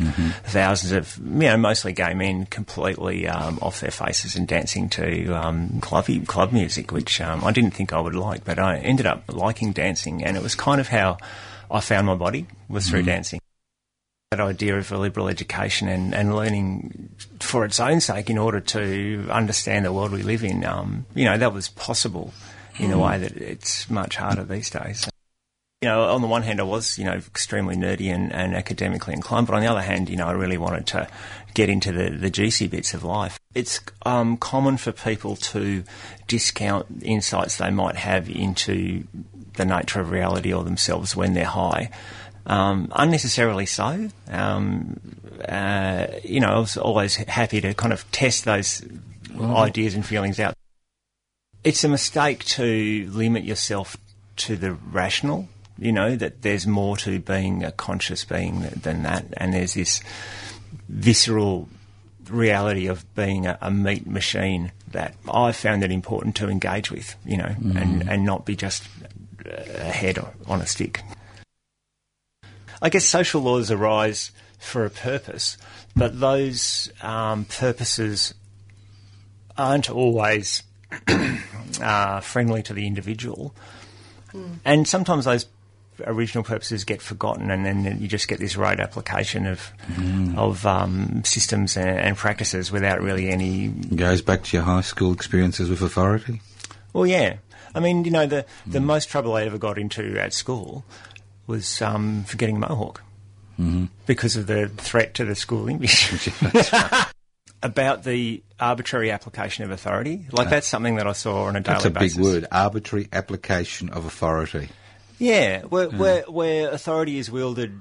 [0.45, 5.33] thousands of you know mostly gay men completely um, off their faces and dancing to
[5.35, 9.07] um, clubby club music, which um, I didn't think I would like, but I ended
[9.07, 11.19] up liking dancing, and it was kind of how
[11.71, 13.41] I found my body was through dancing.
[14.31, 18.59] That idea of a liberal education and, and learning for its own sake in order
[18.61, 22.33] to understand the world we live in, um, you know, that was possible
[22.79, 25.09] in a way that it's much harder these days.
[25.83, 29.13] You know, on the one hand, I was, you know, extremely nerdy and, and academically
[29.13, 31.09] inclined, but on the other hand, you know, I really wanted to
[31.53, 33.39] get into the, the juicy bits of life.
[33.55, 35.85] It's um, common for people to
[36.27, 39.05] discount insights they might have into
[39.57, 41.91] the nature of reality or themselves when they're high.
[42.47, 44.09] Um, unnecessarily so.
[44.29, 45.01] Um,
[45.47, 48.83] uh, you know, I was always happy to kind of test those
[49.39, 50.55] ideas and feelings out.
[51.65, 53.97] It's a mistake to limit yourself
[54.37, 55.49] to the rational.
[55.79, 60.03] You know that there's more to being a conscious being than that, and there's this
[60.89, 61.69] visceral
[62.29, 67.17] reality of being a, a meat machine that I found it important to engage with.
[67.25, 68.87] You know, and and not be just
[69.47, 71.01] a head on a stick.
[72.83, 75.57] I guess social laws arise for a purpose,
[75.97, 78.35] but those um, purposes
[79.57, 80.63] aren't always
[81.83, 83.55] uh, friendly to the individual.
[84.65, 85.47] And sometimes those
[86.07, 89.71] original purposes get forgotten, and then you just get this rote application of
[90.37, 93.69] of um, systems and, and practices without really any.
[93.69, 96.41] Goes back to your high school experiences with authority.
[96.93, 97.37] Well, yeah.
[97.77, 100.85] I mean, you know, the the most trouble I ever got into at school
[101.47, 103.03] was um, for getting a mohawk
[103.61, 103.89] Mhm.
[104.07, 106.11] because of the threat to the school image.
[107.65, 111.77] About the arbitrary application of authority, like that's something that I saw on a daily
[111.77, 111.83] basis.
[111.83, 112.17] That's a basis.
[112.19, 112.47] big word.
[112.53, 114.69] Arbitrary application of authority.
[115.19, 115.99] Yeah, where, hmm.
[115.99, 117.81] where, where authority is wielded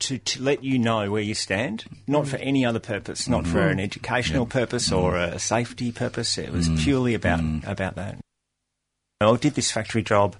[0.00, 3.62] to, to let you know where you stand, not for any other purpose, not for
[3.62, 3.68] hmm.
[3.68, 5.34] an educational purpose or hmm.
[5.34, 6.36] a safety purpose.
[6.36, 8.18] It was purely about about that.
[9.22, 10.34] I did this factory job,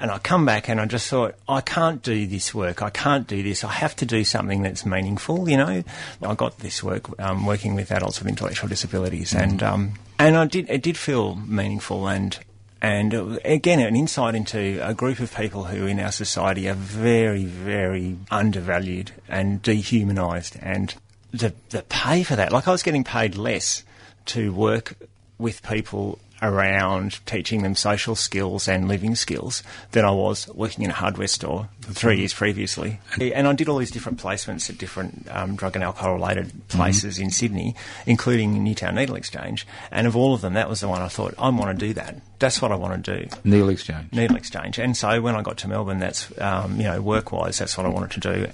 [0.00, 2.82] and I come back and I just thought, I can't do this work.
[2.82, 3.62] I can't do this.
[3.62, 5.48] I have to do something that's meaningful.
[5.48, 5.84] You know,
[6.22, 10.46] I got this work um, working with adults with intellectual disabilities, and um, and I
[10.46, 12.38] did it did feel meaningful and.
[12.82, 16.72] And uh, again, an insight into a group of people who in our society are
[16.72, 20.94] very, very undervalued and dehumanised, and
[21.30, 22.52] the the pay for that.
[22.52, 23.84] Like I was getting paid less
[24.26, 24.96] to work
[25.36, 30.90] with people around teaching them social skills and living skills than I was working in
[30.90, 33.00] a hardware store three years previously.
[33.20, 37.18] And I did all these different placements at different um, drug and alcohol related places
[37.18, 37.74] in Sydney,
[38.06, 39.66] including Newtown Needle Exchange.
[39.90, 41.94] And of all of them, that was the one I thought, I want to do
[41.94, 42.16] that.
[42.38, 43.28] That's what I want to do.
[43.44, 44.12] Needle exchange.
[44.12, 44.78] Needle exchange.
[44.78, 47.84] And so when I got to Melbourne, that's, um, you know, work wise, that's what
[47.84, 48.46] I wanted to do.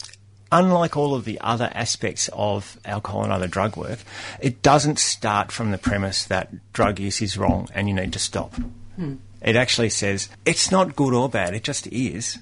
[0.57, 3.99] Unlike all of the other aspects of alcohol and other drug work,
[4.41, 8.19] it doesn't start from the premise that drug use is wrong and you need to
[8.19, 8.55] stop.
[8.97, 9.17] Hmm.
[9.43, 12.39] It actually says it's not good or bad, it just is.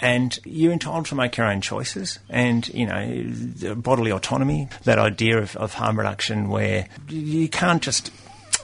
[0.00, 5.38] And you're entitled to make your own choices and, you know, bodily autonomy, that idea
[5.38, 8.10] of, of harm reduction where you can't just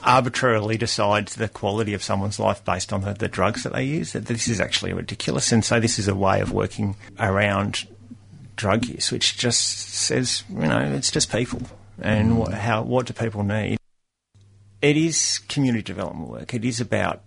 [0.03, 4.11] arbitrarily decide the quality of someone's life based on the, the drugs that they use.
[4.11, 5.53] That this is actually ridiculous.
[5.53, 7.87] And so this is a way of working around
[8.55, 11.61] drug use, which just says, you know, it's just people
[12.01, 12.35] and mm.
[12.35, 13.77] what, how, what do people need?
[14.81, 16.53] It is community development work.
[16.53, 17.21] It is about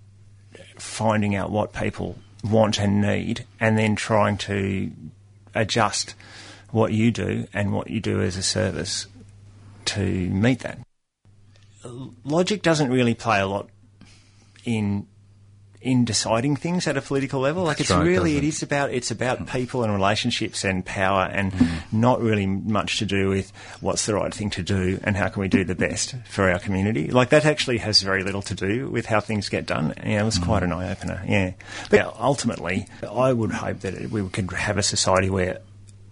[0.77, 4.91] finding out what people want and need and then trying to
[5.55, 6.15] adjust
[6.71, 9.07] what you do and what you do as a service
[9.87, 10.79] to meet that.
[12.25, 13.69] Logic doesn't really play a lot
[14.65, 15.07] in
[15.87, 17.63] in deciding things at a political level.
[17.65, 21.23] Like That's it's right, really it is about it's about people and relationships and power
[21.23, 21.55] and
[21.93, 25.41] not really much to do with what's the right thing to do and how can
[25.41, 27.11] we do the best for our community.
[27.11, 29.95] Like that actually has very little to do with how things get done.
[29.99, 31.23] Yeah, it was quite an eye opener.
[31.27, 31.53] Yeah,
[31.91, 35.61] but ultimately, I would hope that we could have a society where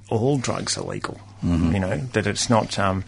[0.08, 1.18] all drugs are legal.
[1.44, 1.72] Mhm.
[1.74, 3.04] You know that it's not um,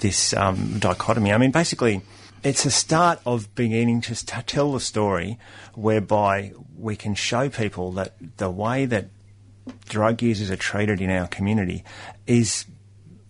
[0.00, 1.32] this um, dichotomy.
[1.32, 2.02] I mean, basically,
[2.46, 5.36] it's a start of beginning to tell the story
[5.74, 9.06] whereby we can show people that the way that
[9.88, 11.82] drug users are treated in our community
[12.26, 12.64] is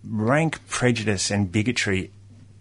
[0.03, 2.11] rank prejudice and bigotry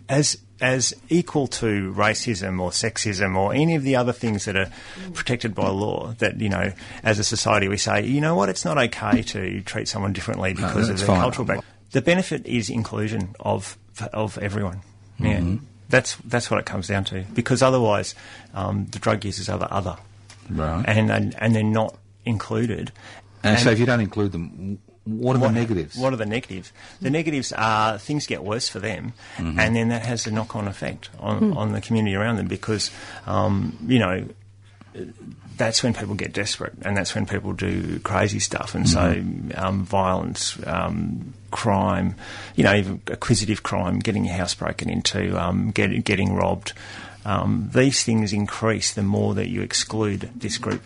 [0.08, 4.70] as as equal to racism or sexism or any of the other things that are
[5.12, 8.64] protected by law that you know as a society we say you know what it's
[8.64, 11.20] not okay to treat someone differently No, because of that's their fine.
[11.20, 13.76] cultural background the benefit is inclusion of
[14.14, 14.80] of everyone
[15.20, 15.60] yeah Mhm.
[15.88, 18.14] That's that's what it comes down to because otherwise
[18.54, 19.96] um, the drug users are the other
[20.50, 20.84] Right.
[20.86, 22.92] and and, and they're not included
[23.44, 25.96] And, so if you don't include them, what are the negatives?
[25.96, 26.72] what are the negatives?
[27.00, 29.58] The negatives are things get worse for them, Mhm.
[29.58, 31.56] and then that has a knock-on effect on, Hmm.
[31.56, 32.90] on the community around them because,
[33.26, 34.26] um, you know,
[35.56, 39.22] that's when people get desperate, and that's when people do crazy stuff, and so
[39.54, 42.14] um, violence, um, crime,
[42.54, 46.72] you know, even acquisitive crime, getting your house broken into, um, get, getting robbed.
[47.24, 50.82] Um, these things increase the more that you exclude this group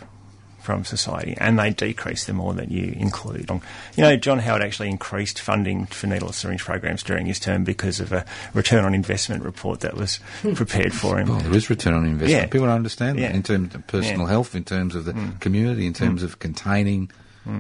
[0.71, 3.51] from society, and they decrease the more that you include.
[3.51, 3.61] Um,
[3.97, 7.99] you know, John Howard actually increased funding for needle syringe programs during his term because
[7.99, 10.55] of a return on investment report that was hmm.
[10.55, 11.29] prepared for him.
[11.29, 12.31] Well, there is return on investment.
[12.31, 12.47] Yeah.
[12.47, 13.29] People don't understand Yeah.
[13.29, 14.29] that in terms of personal Yeah.
[14.29, 15.31] health, in terms of the hmm.
[15.41, 16.27] community, in terms hmm.
[16.27, 17.11] of containing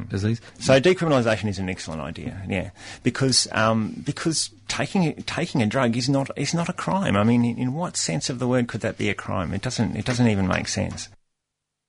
[0.08, 0.40] disease.
[0.58, 2.70] So decriminalisation is an excellent idea, yeah,
[3.02, 7.16] because um, because taking taking a drug is not is not a crime.
[7.16, 9.52] I mean, in, in what sense of the word could that be a crime?
[9.52, 11.08] It doesn't it doesn't even make sense.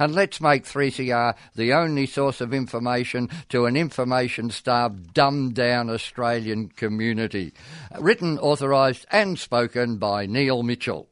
[0.00, 7.52] and let's make 3CR the only source of information to an information-starved, dumbed-down Australian community.
[8.00, 11.08] Written, authorised and spoken by Neil Mitchell.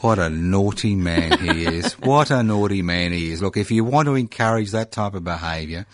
[0.00, 1.94] What a naughty man he is.
[2.06, 3.40] What a naughty man he is.
[3.40, 5.86] Look, if you want to encourage that type of behaviour,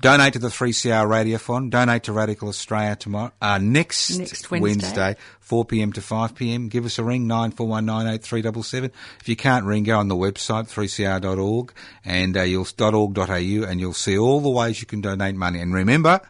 [0.00, 5.16] donate to the 3CR Radiothon, donate to Radical Australia tomorrow, uh, next, Next Wednesday.
[5.46, 6.68] 4pm to 5pm.
[6.70, 8.90] Give us a ring, 94198377.
[9.20, 11.72] If you can't ring, go on the website, 3cr.org,
[12.04, 15.60] and uh, you'll, .org.au, and you'll see all the ways you can donate money.
[15.60, 16.20] And remember,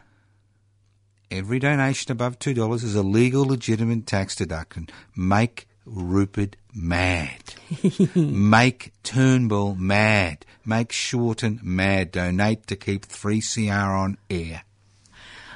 [1.29, 4.89] every donation above $2 is a legal, legitimate tax deduction.
[5.15, 7.40] Make Rupert mad.
[8.15, 10.45] Make Turnbull mad.
[10.65, 12.11] Make Shorten mad.
[12.11, 14.63] Donate to keep 3CR on air.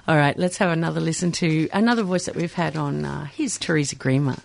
[0.08, 3.06] All right, let's have another listen to another voice that we've had on.
[3.06, 4.40] Uh, here's Teresa Grima.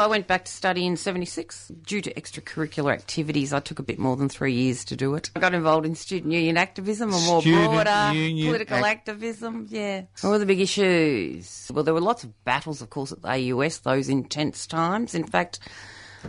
[0.00, 1.72] I went back to study in 76.
[1.84, 5.30] Due to extracurricular activities, I took a bit more than three years to do it.
[5.34, 9.66] I got involved in student union activism or more Student broader political ac- activism.
[9.68, 10.02] Yeah.
[10.20, 11.68] What were the big issues?
[11.74, 15.16] Well, there were lots of battles, of course, at the AUS, those intense times.
[15.16, 15.58] In fact,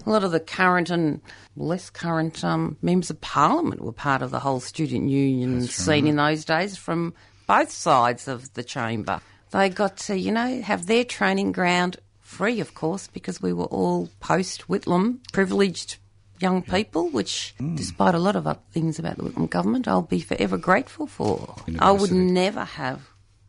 [0.06, 1.22] a lot of the current and
[1.56, 6.16] less current um, members of parliament were part of the whole student union scene in
[6.16, 7.14] those days from
[7.48, 9.22] both sides of the chamber.
[9.52, 13.66] They got to, you know, have their training ground free, of course, because we were
[13.66, 15.98] all post Whitlam privileged
[16.40, 20.22] young people, which, despite a lot of other things about the Whitlam government, I'll be
[20.22, 21.56] forever grateful for.
[21.80, 23.02] I would never have.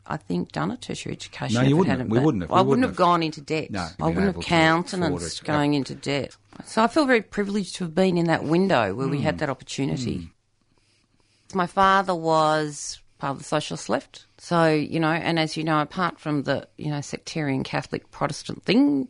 [0.07, 1.63] I think done a tertiary education.
[1.63, 2.19] No, you wouldn't hadn't have.
[2.19, 2.51] We wouldn't have.
[2.51, 2.97] I wouldn't wouldn't have have.
[2.97, 3.71] gone into debt.
[3.71, 6.37] No, I wouldn't have countenanced going into debt.
[6.65, 9.39] So I feel very privileged to have been in that window where we had mm.
[9.39, 10.19] that opportunity.
[10.19, 11.55] Mm.
[11.55, 14.27] My father was part of the socialist left.
[14.39, 18.65] So, you know, and as you know, apart from the, you know, sectarian Catholic Protestant
[18.65, 19.09] thing,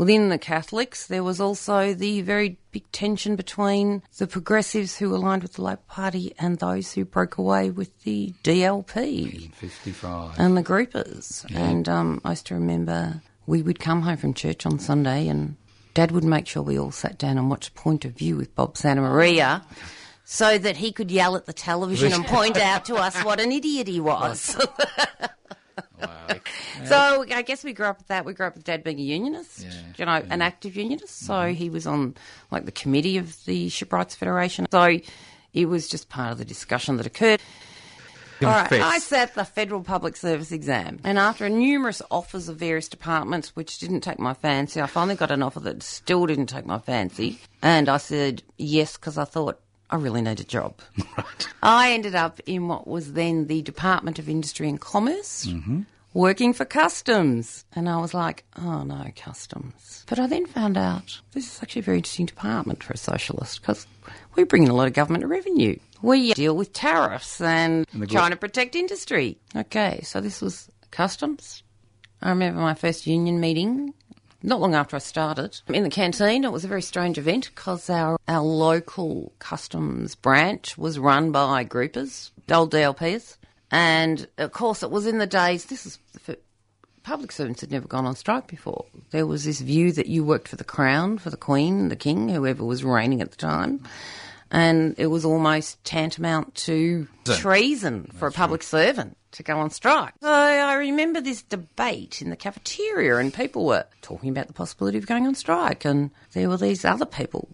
[0.00, 5.42] within the Catholics, there was also the very big tension between the progressives who aligned
[5.42, 10.38] with the Labor Party and those who broke away with the DLP In 55.
[10.38, 11.44] and the groupers.
[11.54, 15.56] And um, I used to remember we would come home from church on Sunday and
[15.92, 18.76] Dad would make sure we all sat down and watched Point of View with Bob
[18.76, 19.62] Santamaria
[20.24, 23.52] so that he could yell at the television and point out to us what an
[23.52, 24.56] idiot he was.
[26.84, 28.24] So I guess we grew up with that.
[28.24, 29.66] We grew up with Dad being a unionist,
[29.98, 31.18] you know, an active unionist.
[31.26, 32.14] So he was on
[32.50, 34.66] like the committee of the Shipwrights Federation.
[34.70, 34.98] So
[35.52, 37.40] it was just part of the discussion that occurred.
[38.42, 42.88] All right, I sat the federal public service exam, and after numerous offers of various
[42.88, 46.64] departments, which didn't take my fancy, I finally got an offer that still didn't take
[46.64, 49.60] my fancy, and I said yes because I thought
[49.90, 50.80] I really need a job.
[51.62, 55.46] I ended up in what was then the Department of Industry and Commerce.
[55.46, 55.82] Mm-hmm.
[56.12, 57.64] Working for customs.
[57.72, 60.04] And I was like, oh no, customs.
[60.08, 63.60] But I then found out this is actually a very interesting department for a socialist
[63.60, 63.86] because
[64.34, 65.78] we bring in a lot of government revenue.
[66.02, 69.38] We deal with tariffs and, And trying to protect industry.
[69.54, 71.62] Okay, so this was customs.
[72.22, 73.94] I remember my first union meeting
[74.42, 76.44] not long after I started in the canteen.
[76.44, 81.64] It was a very strange event because our, our local customs branch was run by
[81.64, 83.36] groupers, old DLPs.
[83.70, 86.36] And of course, it was in the days, this is for
[87.02, 88.84] public servants had never gone on strike before.
[89.10, 92.28] There was this view that you worked for the crown, for the queen, the king,
[92.28, 93.82] whoever was reigning at the time.
[94.50, 100.14] And it was almost tantamount to treason for a public servant to go on strike.
[100.20, 104.98] So I remember this debate in the cafeteria, and people were talking about the possibility
[104.98, 105.84] of going on strike.
[105.84, 107.48] And there were these other people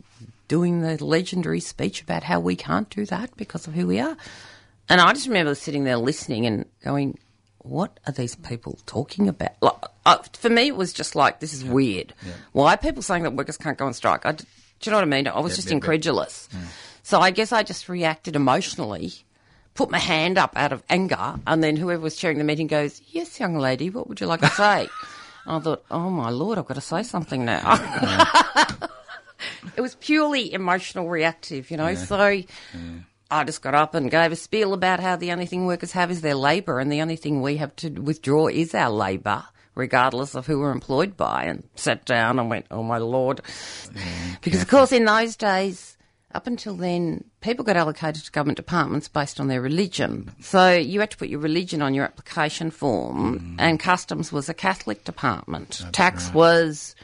[0.48, 4.16] doing the legendary speech about how we can't do that because of who we are.
[4.88, 7.18] And I just remember sitting there listening and going,
[7.58, 9.50] what are these people talking about?
[9.60, 9.74] Like,
[10.06, 12.14] uh, for me, it was just like, this is weird.
[12.52, 14.24] Why are people saying that workers can't go on strike?
[14.24, 14.44] I, do
[14.84, 15.26] you know what I mean?
[15.26, 15.76] I was Yeah, just yeah, yeah.
[15.76, 16.48] incredulous.
[17.02, 19.12] So I guess I just reacted emotionally,
[19.76, 23.00] put my hand up out of anger, and then whoever was chairing the meeting goes,
[23.08, 24.88] Yes, young lady, what would you like to say?
[25.46, 27.62] and I thought, Oh my lord, I've got to say something now.
[29.76, 31.94] it was purely emotional reactive, you know.
[31.94, 32.42] So
[33.30, 36.10] I just got up and gave a spiel about how the only thing workers have
[36.10, 40.34] is their labour, and the only thing we have to withdraw is our labour, regardless
[40.34, 41.44] of who we're employed by.
[41.44, 43.40] And sat down and went, "Oh my lord,"
[44.42, 45.95] because of course in those days.
[46.34, 50.32] Up until then, people got allocated to government departments based on their religion.
[50.40, 54.54] So you had to put your religion on your application form, and customs was a
[54.54, 55.84] Catholic department.
[55.92, 56.94] Tax was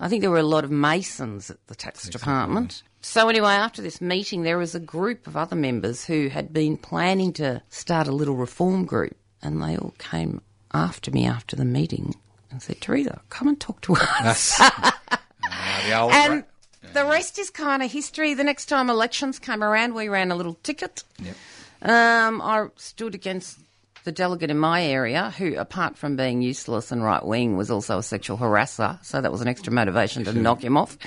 [0.00, 2.82] I think there were a lot of Masons at the tax department.
[3.00, 6.76] So anyway, after this meeting, there was a group of other members who had been
[6.76, 10.40] planning to start a little reform group, and they all came
[10.72, 12.14] after me after the meeting
[12.50, 16.44] and said, "Teresa, come and talk to us." the old and
[16.92, 18.34] the rest is kind of history.
[18.34, 21.04] The next time elections came around, we ran a little ticket.
[21.22, 21.36] Yep.
[21.82, 23.58] Um, I stood against
[24.04, 27.98] the delegate in my area, who, apart from being useless and right wing, was also
[27.98, 29.02] a sexual harasser.
[29.04, 30.98] So that was an extra motivation to knock him off.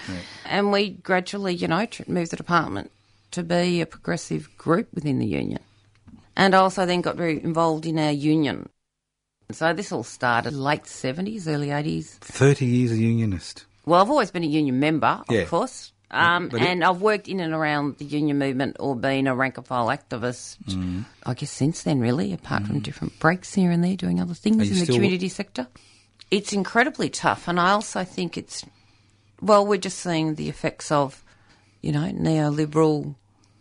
[0.46, 2.92] And we gradually, you know, tr- moved the department
[3.32, 5.60] to be a progressive group within the union.
[6.36, 8.70] And I also then got very involved in our union.
[9.52, 12.18] So this all started late 70s, early 80s.
[12.20, 13.66] 30 years a unionist.
[13.88, 15.40] Well, I've always been a union member, Yeah.
[15.42, 15.94] of course.
[16.12, 19.66] Um, and I've worked in and around the union movement or been a rank and
[19.66, 21.06] file activist, Mm.
[21.26, 24.70] I guess, since then, really, apart from different breaks here and there doing other things
[24.70, 25.68] in the community sector.
[26.32, 27.48] It's incredibly tough.
[27.48, 28.66] And I also think it's,
[29.42, 31.24] well, we're just seeing the effects of,
[31.82, 33.16] you know, neoliberal,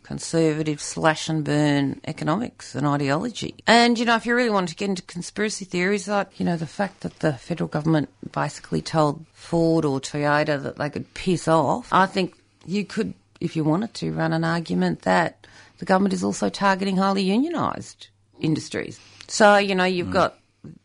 [0.06, 3.56] conservative slash and burn economics and ideology.
[3.66, 6.56] And, you know, if you really wanted to get into conspiracy theories, like, you know,
[6.56, 11.48] the fact that the federal government basically told Ford or Toyota that they could piss
[11.48, 15.44] off, I think you could, if you wanted to, run an argument that
[15.78, 18.06] the government is also targeting highly unionised
[18.40, 19.00] industries.
[19.26, 20.38] So, you know, you've got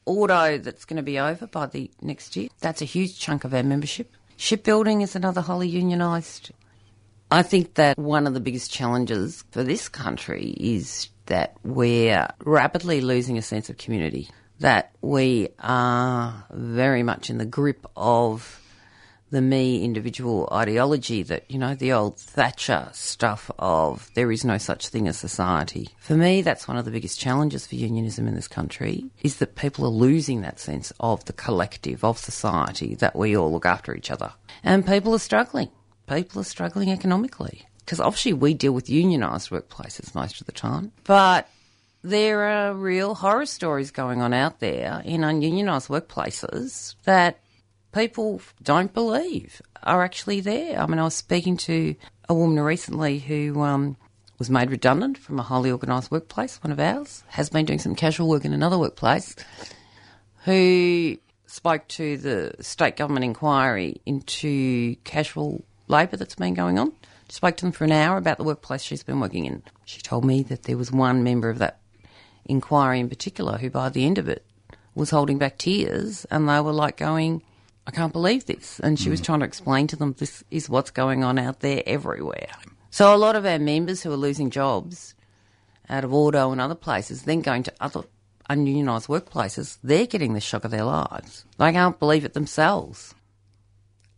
[0.06, 2.50] auto that's going to be over by the next year.
[2.60, 4.12] That's a huge chunk of our membership.
[4.38, 6.50] Shipbuilding is another wholly unionised.
[7.34, 13.00] I think that one of the biggest challenges for this country is that we're rapidly
[13.00, 14.28] losing a sense of community,
[14.60, 18.58] that we are very much in the grip of
[19.30, 24.58] the me individual ideology that, you know, the old Thatcher stuff of there is no
[24.58, 25.88] such thing as society.
[26.00, 29.56] For me, that's one of the biggest challenges for unionism in this country is that
[29.56, 33.96] people are losing that sense of the collective, of society, that we all look after
[33.96, 34.34] each other.
[34.66, 35.70] And people are struggling.
[36.12, 37.64] People are struggling economically.
[37.80, 40.92] Because obviously we deal with unionised workplaces most of the time.
[41.06, 41.48] But
[42.04, 47.40] there are real horror stories going on out there in ununionised workplaces that
[47.94, 50.80] people don't believe are actually there.
[50.80, 51.96] I mean, I was speaking to
[52.28, 53.96] a woman recently who um,
[54.38, 57.96] was made redundant from a highly organised workplace, one of ours, has been doing some
[57.96, 59.36] casual work in another workplace,
[60.44, 66.94] who spoke to the state government inquiry into casual labour that's been going on.
[67.30, 69.64] She spoke to them for an hour about the workplace she's been working in.
[69.86, 71.80] She told me that there was one member of that
[72.46, 74.46] inquiry in particular who, by the end of it,
[74.96, 77.44] was holding back tears, and they were like going,
[77.88, 78.80] I can't believe this.
[78.80, 79.26] And she was mm.
[79.26, 82.50] trying to explain to them this is what's going on out there everywhere.
[82.90, 85.16] So a lot of our members who are losing jobs
[85.90, 88.04] out of auto and other places, then going to other
[88.50, 91.46] ununionised workplaces, they're getting the shock of their lives.
[91.58, 93.16] They can't believe it themselves.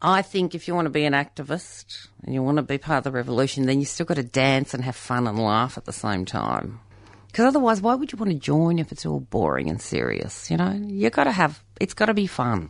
[0.04, 2.98] I think if you want to be an activist and you want to be part
[2.98, 5.86] of the revolution, then you still got to dance and have fun and laugh at
[5.86, 6.82] the same time.
[7.28, 10.52] Because otherwise, why would you want to join if it's all boring and serious?
[10.52, 11.64] You know, you've got to have.
[11.80, 12.70] It's got to be fun.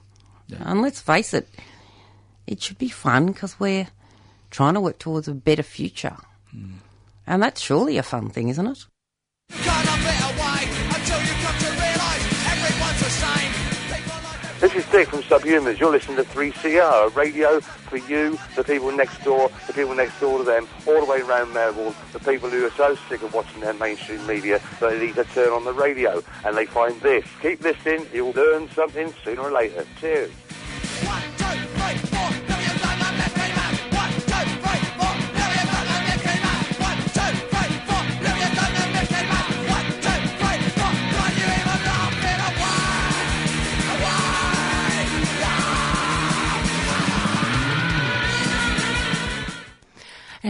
[0.60, 1.50] And let's face it,
[2.46, 3.88] it should be fun because we're
[4.52, 6.16] trying to work towards a better future.
[6.52, 6.76] Hmm.
[7.26, 8.86] And that's surely a fun thing, isn't it?
[14.64, 15.78] This is Dick from Subhumans.
[15.78, 20.18] You're listening to 3CR, a radio for you, the people next door, the people next
[20.22, 23.34] door to them, all the way around Melbourne, the people who are so sick of
[23.34, 26.97] watching their mainstream media that they need to turn on the radio and they find
[27.01, 27.26] this.
[27.41, 29.86] Keep listening, you'll learn something sooner or later.
[29.99, 30.32] Cheers.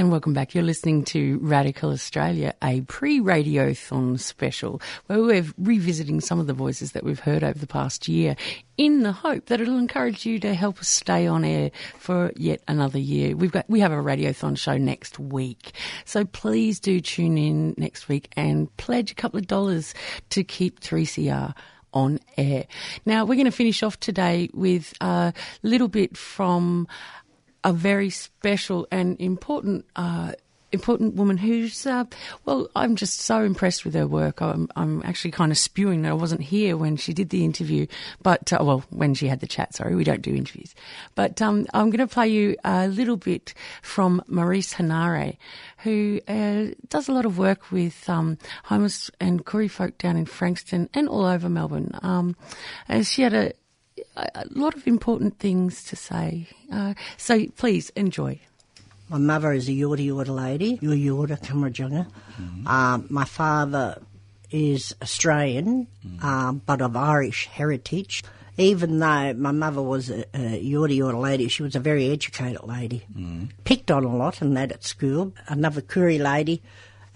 [0.04, 0.54] And welcome back.
[0.54, 6.92] You're listening to Radical Australia, a pre-radiothon special where we're revisiting some of the voices
[6.92, 8.36] that we've heard over the past year
[8.76, 12.62] in the hope that it'll encourage you to help us stay on air for yet
[12.68, 13.34] another year.
[13.38, 15.72] We've got, we have a radiothon show next week.
[16.04, 19.94] So please do tune in next week and pledge a couple of dollars
[20.32, 21.56] to keep 3CR
[21.94, 22.66] on air.
[23.06, 26.88] Now we're going to finish off today with a little bit from
[27.64, 30.34] a very special and important uh,
[30.74, 32.04] important woman who's uh,
[32.46, 34.42] well I'm just so impressed with her work.
[34.42, 37.86] I'm, I'm actually kind of spewing that I wasn't here when she did the interview
[38.22, 40.74] but uh, well when she had the chat sorry we don't do interviews.
[41.16, 45.38] But um, I'm going to play you a little bit from Maurice Hanare
[45.84, 50.26] who uh, does a lot of work with um, homeless and Koori folk down in
[50.26, 51.92] Frankston and all over Melbourne.
[52.02, 52.36] Um,
[52.88, 53.54] and she had a
[54.16, 56.48] a lot of important things to say.
[56.72, 58.40] Uh, so please enjoy.
[59.10, 62.08] My mother is a Yorta Yorta lady, Your Yorta Kamarajunga.
[62.68, 64.02] Um, my father
[64.50, 65.88] is Australian,
[66.22, 68.24] um, but of Irish heritage.
[68.58, 72.64] Even though my mother was a, a Yorta Yorta lady, she was a very educated
[72.64, 73.04] lady.
[73.66, 75.34] Picked on a lot and that at school.
[75.48, 76.62] Another Koori lady.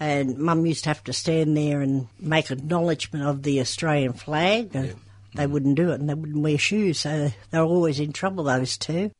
[0.00, 4.70] And mum used to have to stand there and make acknowledgement of the Australian flag.
[4.74, 4.94] and
[5.38, 8.42] They wouldn't do it and they wouldn't wear shoes, so they were always in trouble,
[8.44, 9.12] those two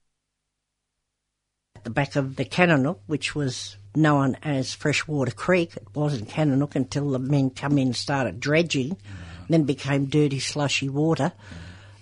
[1.76, 5.76] at the back of the Kananook, which was known as Freshwater Creek.
[5.76, 8.96] It wasn't Kananook until the men come in and started dredging,
[9.48, 11.32] then became dirty, slushy water,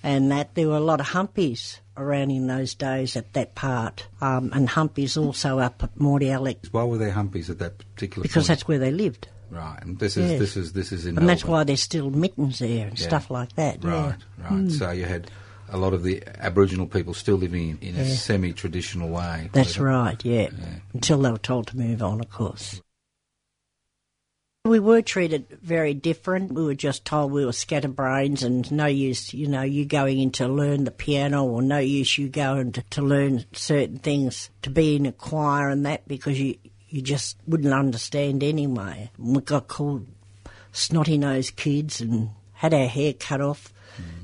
[0.03, 4.07] and that there were a lot of humpies around in those days at that part,
[4.23, 8.45] um, and humpies also up at Mordialloc Why were there humpies at that particular because
[8.45, 8.49] point?
[8.49, 9.29] that's where they lived.
[9.51, 10.39] Right, and this is Yeah.
[10.39, 13.07] this is this is in and that's why there's still middens there and Yeah.
[13.07, 13.83] stuff like that.
[13.83, 13.91] yeah.
[13.91, 14.53] Right, right.
[14.53, 14.73] Mm.
[14.73, 15.31] So you had
[15.69, 19.51] a lot of the Aboriginal people still living in, in a semi-traditional way.
[19.53, 20.49] That's right, yeah.
[20.93, 22.81] Until they were told to move on, of course.
[24.65, 26.51] We were treated very different.
[26.51, 30.33] We were just told we were scatterbrains and no use, you know, you going in
[30.33, 34.71] to learn the piano or no use you going to, to learn certain things, to
[34.71, 36.57] be in a choir and that because you,
[36.97, 39.11] you just wouldn't understand anyway.
[39.19, 40.07] We got called
[40.73, 43.71] snotty nosed kids and had our hair cut off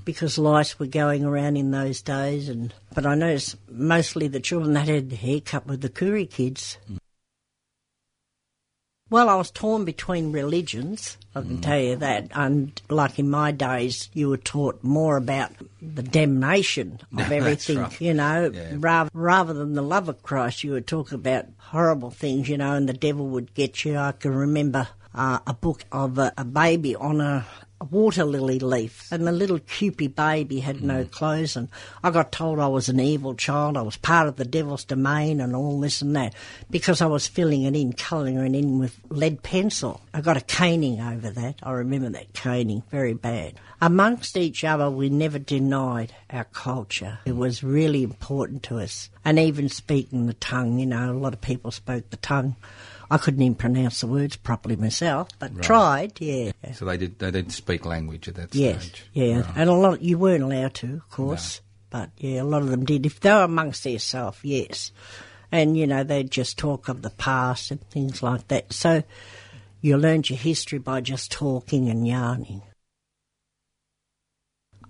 [0.07, 2.49] because lights were going around in those days.
[2.49, 6.29] And but I noticed mostly the children that had their hair cut were the Koori
[6.29, 6.79] kids.
[9.13, 12.29] Well, I was torn between religions, I can tell you that.
[12.35, 15.51] And like in my days, you were taught more about
[15.83, 18.01] the damnation of everything, right.
[18.01, 18.73] you know, Yeah.
[18.79, 20.65] rather, rather than the love of Christ.
[20.65, 23.97] You would talk about horrible things, you know, and the devil would get you.
[23.99, 27.47] I can remember uh, a book of a, a baby on a
[27.85, 31.11] water lily leaf, and the little cupie baby had no hmm.
[31.11, 31.69] clothes, and
[32.03, 33.77] I got told I was an evil child.
[33.77, 36.35] I was part of the devil's domain, and all this and that
[36.71, 40.01] because I was filling it in, colouring it in with lead pencil.
[40.15, 41.57] I got a caning over that.
[41.63, 43.55] I remember that caning very bad.
[43.81, 47.19] Amongst each other, we never denied our culture.
[47.25, 50.79] It was really important to us, and even speaking the tongue.
[50.79, 52.57] You know, a lot of people spoke the tongue.
[53.13, 55.63] I couldn't even pronounce the words properly myself, but Right.
[55.63, 56.13] tried.
[56.19, 56.53] Yeah.
[56.73, 59.05] So they did they didn't speak language at that Yes, stage.
[59.13, 59.57] yeah, Right.
[59.57, 61.61] and a lot you weren't allowed to, of course,
[61.91, 63.05] but yeah, a lot of them did.
[63.05, 64.93] If they were amongst themselves, yes,
[65.53, 68.73] and you know they'd just talk of the past and things like that.
[68.73, 69.03] So
[69.83, 72.63] you learned your history by just talking and yarning.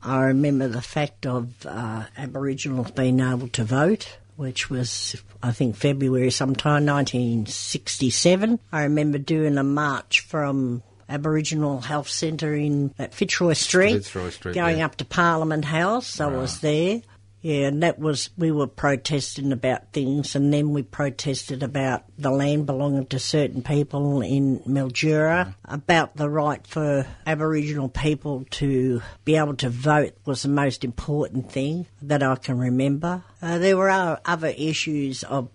[0.00, 5.76] I remember the fact of uh, Aboriginals being able to vote, which was, I think,
[5.76, 8.58] February sometime, 1967.
[8.72, 14.54] I remember doing a march from Aboriginal Health Centre in at Fitzroy Street, Fitzroy Street,
[14.54, 14.86] going yeah.
[14.86, 16.20] up to Parliament House.
[16.20, 17.02] I was there.
[17.42, 22.30] Yeah, and that was we were protesting about things, and then we protested about the
[22.30, 29.34] land belonging to certain people in Mildura, about the right for Aboriginal people to be
[29.36, 33.24] able to vote was the most important thing that I can remember.
[33.42, 35.48] Uh, there were other issues of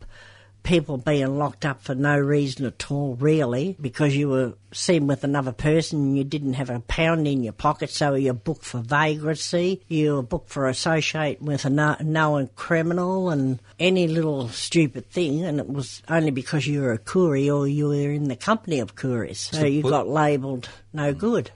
[0.67, 5.23] people being locked up for no reason at all, really, because you were seen with
[5.23, 8.79] another person and you didn't have a pound in your pocket, so you're booked for
[8.79, 15.45] vagrancy, you're booked for associating with a kno- known criminal and any little stupid thing,
[15.45, 18.81] and it was only because you were a Koori or you were in the company
[18.81, 21.49] of Kooris, so So you got labelled no good.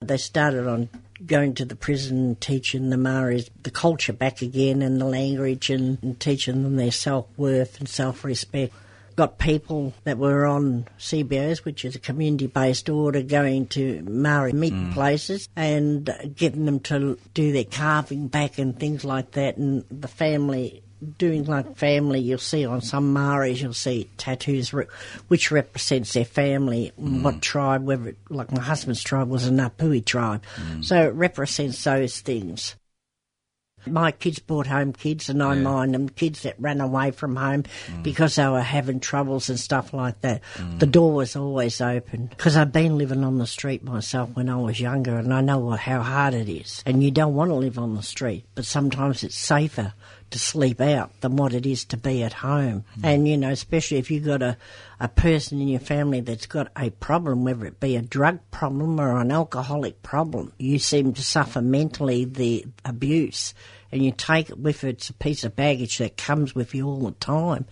[0.00, 0.90] They started on
[1.26, 5.70] going to the prison and teaching the Maoris the culture back again and the language
[5.70, 8.72] and, and teaching them their self worth and self respect.
[9.16, 14.52] Got people that were on CBOs, which is a community based order, going to Maori
[14.52, 14.92] meeting hmm.
[14.92, 19.56] places and getting them to do their carving back and things like that.
[19.56, 20.84] And the family
[21.18, 24.86] doing like family, you'll see on some Maoris, you'll see tattoos re-
[25.28, 27.22] which represents their family, mm.
[27.22, 30.42] what tribe, whether it, like my husband's tribe was a Ngāpuhi tribe.
[30.56, 30.84] Mm.
[30.84, 32.74] So it represents those things.
[33.86, 37.62] My kids brought home kids, and I mind them kids that ran away from home
[37.62, 38.02] mm.
[38.02, 40.42] because they were having troubles and stuff like that.
[40.78, 44.56] The door was always open because I've been living on the street myself when I
[44.56, 46.82] was younger, and I know how hard it is.
[46.84, 49.94] And you don't want to live on the street, but sometimes it's safer
[50.30, 52.84] to sleep out than what it is to be at home.
[53.02, 54.56] And you know, especially if you've got a,
[55.00, 59.00] a person in your family that's got a problem, whether it be a drug problem
[59.00, 63.54] or an alcoholic problem, you seem to suffer mentally the abuse
[63.90, 64.96] and you take it with it.
[64.96, 67.66] It's a piece of baggage that comes with you all the time.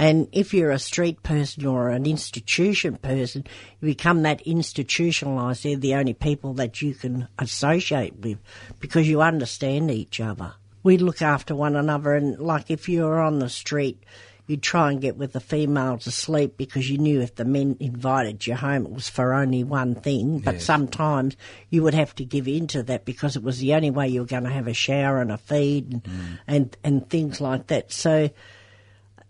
[0.00, 3.44] And if you're a street person or an institution person,
[3.80, 5.62] you become that institutionalised.
[5.62, 8.38] They're the only people that you can associate with
[8.78, 10.54] because you understand each other.
[10.82, 14.02] We look after one another, and like if you were on the street,
[14.46, 17.76] you'd try and get with the female to sleep because you knew if the men
[17.80, 20.38] invited you home, it was for only one thing.
[20.38, 20.64] But Yes.
[20.64, 21.36] sometimes
[21.68, 24.20] you would have to give in to that because it was the only way you
[24.20, 26.38] were going to have a shower and a feed and, mm.
[26.46, 27.92] and, and things like that.
[27.92, 28.30] So,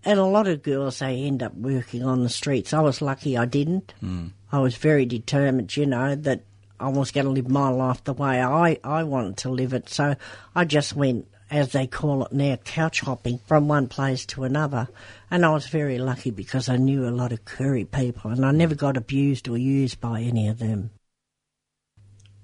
[0.05, 2.73] and a lot of girls, they end up working on the streets.
[2.73, 3.95] I was lucky I didn't.
[4.01, 4.31] Mm.
[4.53, 6.43] I was very determined, you know, that
[6.79, 9.89] I was going to live my life the way I, I wanted to live it.
[9.89, 10.15] So
[10.55, 14.89] I just went, as they call it now, couch hopping from one place to another.
[15.31, 18.51] And I was very lucky because I knew a lot of Koori people and I
[18.51, 20.91] never got abused or used by any of them.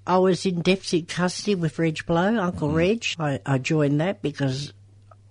[0.07, 2.75] I was in deaths in custody with Reg Blow, Uncle mm.
[2.75, 3.05] Reg.
[3.19, 4.71] I, I joined that because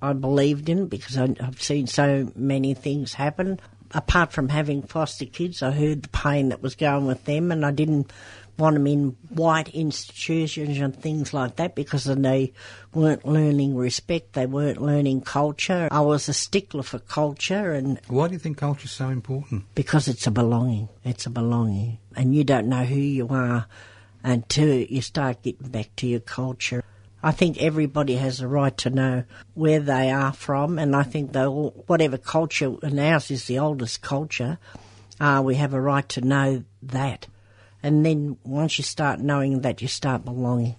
[0.02, 3.60] I believed in it because I, I've seen so many things happen.
[3.92, 7.64] Apart from having foster kids, I heard the pain that was going with them, and
[7.64, 8.12] I didn't
[8.58, 12.52] want them in white institutions and things like that because then they
[12.92, 15.88] weren't learning respect, they weren't learning culture.
[15.90, 19.64] I was a stickler for culture, and Why do you think culture is so important?
[19.74, 20.88] because it's a belonging.
[21.04, 21.98] It's a belonging.
[22.16, 23.66] And you don't know who you are
[24.22, 26.82] until you start getting back to your culture.
[27.22, 29.24] I think everybody has a right to know
[29.54, 33.58] where they are from, and I think they all, whatever culture, and ours is the
[33.58, 34.58] oldest culture,
[35.20, 37.26] uh, we have a right to know that.
[37.84, 40.76] And then once you start knowing that, you start belonging.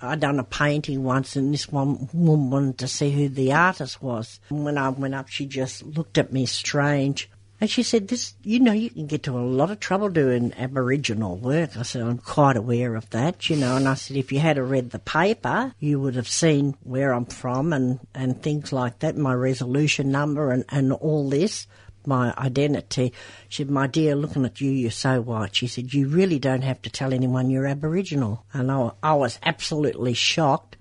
[0.00, 4.00] I done a painting once, and this one woman wanted to see who the artist
[4.00, 4.40] was.
[4.48, 7.28] And when I went up, she just looked at me strange.
[7.60, 10.54] And she said, "This, you know, you can get to a lot of trouble doing
[10.56, 14.32] Aboriginal work." I said, "I'm quite aware of that, you know." And I said, "If
[14.32, 18.72] you had read the paper, you would have seen where I'm from and and things
[18.72, 21.66] like that, my resolution number and and all this."
[22.06, 23.12] My identity.
[23.48, 25.54] She said, My dear, looking at you, you're so white.
[25.54, 28.44] She said, You really don't have to tell anyone you're Aboriginal.
[28.52, 30.76] And I, I was absolutely shocked.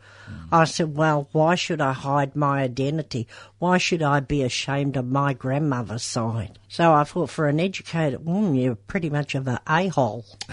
[0.51, 3.27] I said, Well, why should I hide my identity?
[3.59, 6.59] Why should I be ashamed of my grandmother's side?
[6.69, 10.25] So I thought, for an educated woman, you're pretty much of a a hole.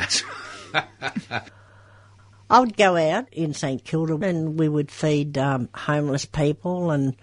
[2.51, 7.17] I would go out in St Kilda and we would feed um, homeless people and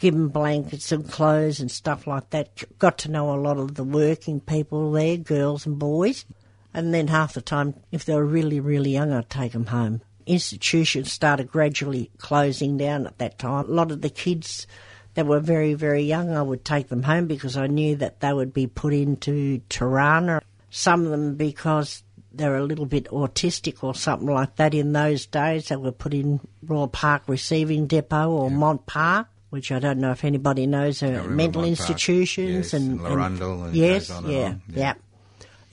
[0.00, 2.64] give them blankets and clothes and stuff like that.
[2.78, 6.24] Got to know a lot of the working people there, girls and boys.
[6.72, 10.02] And then half the time, if they were really, really young, I'd take them home.
[10.26, 13.66] Institutions started gradually closing down at that time.
[13.66, 14.66] A lot of the kids
[15.14, 18.32] that were very, very young, I would take them home because I knew that they
[18.32, 20.40] would be put into Turana.
[20.70, 25.26] Some of them because they're a little bit autistic or something like that in those
[25.26, 25.68] days.
[25.68, 30.12] They were put in Royal Park Receiving Depot or Mont Park, which I don't know
[30.12, 34.16] if anybody knows uh, are remember mental institutions Yes, and, and Larundel and yes, goes
[34.16, 34.94] on and yeah, on, yeah.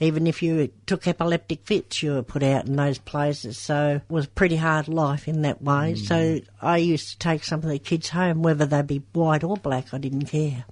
[0.00, 3.58] Even if you took epileptic fits, you were put out in those places.
[3.58, 5.94] So it was a pretty hard life in that way.
[5.94, 5.98] Mm.
[5.98, 9.56] So I used to take some of the kids home, whether they be white or
[9.56, 10.66] black, I didn't care.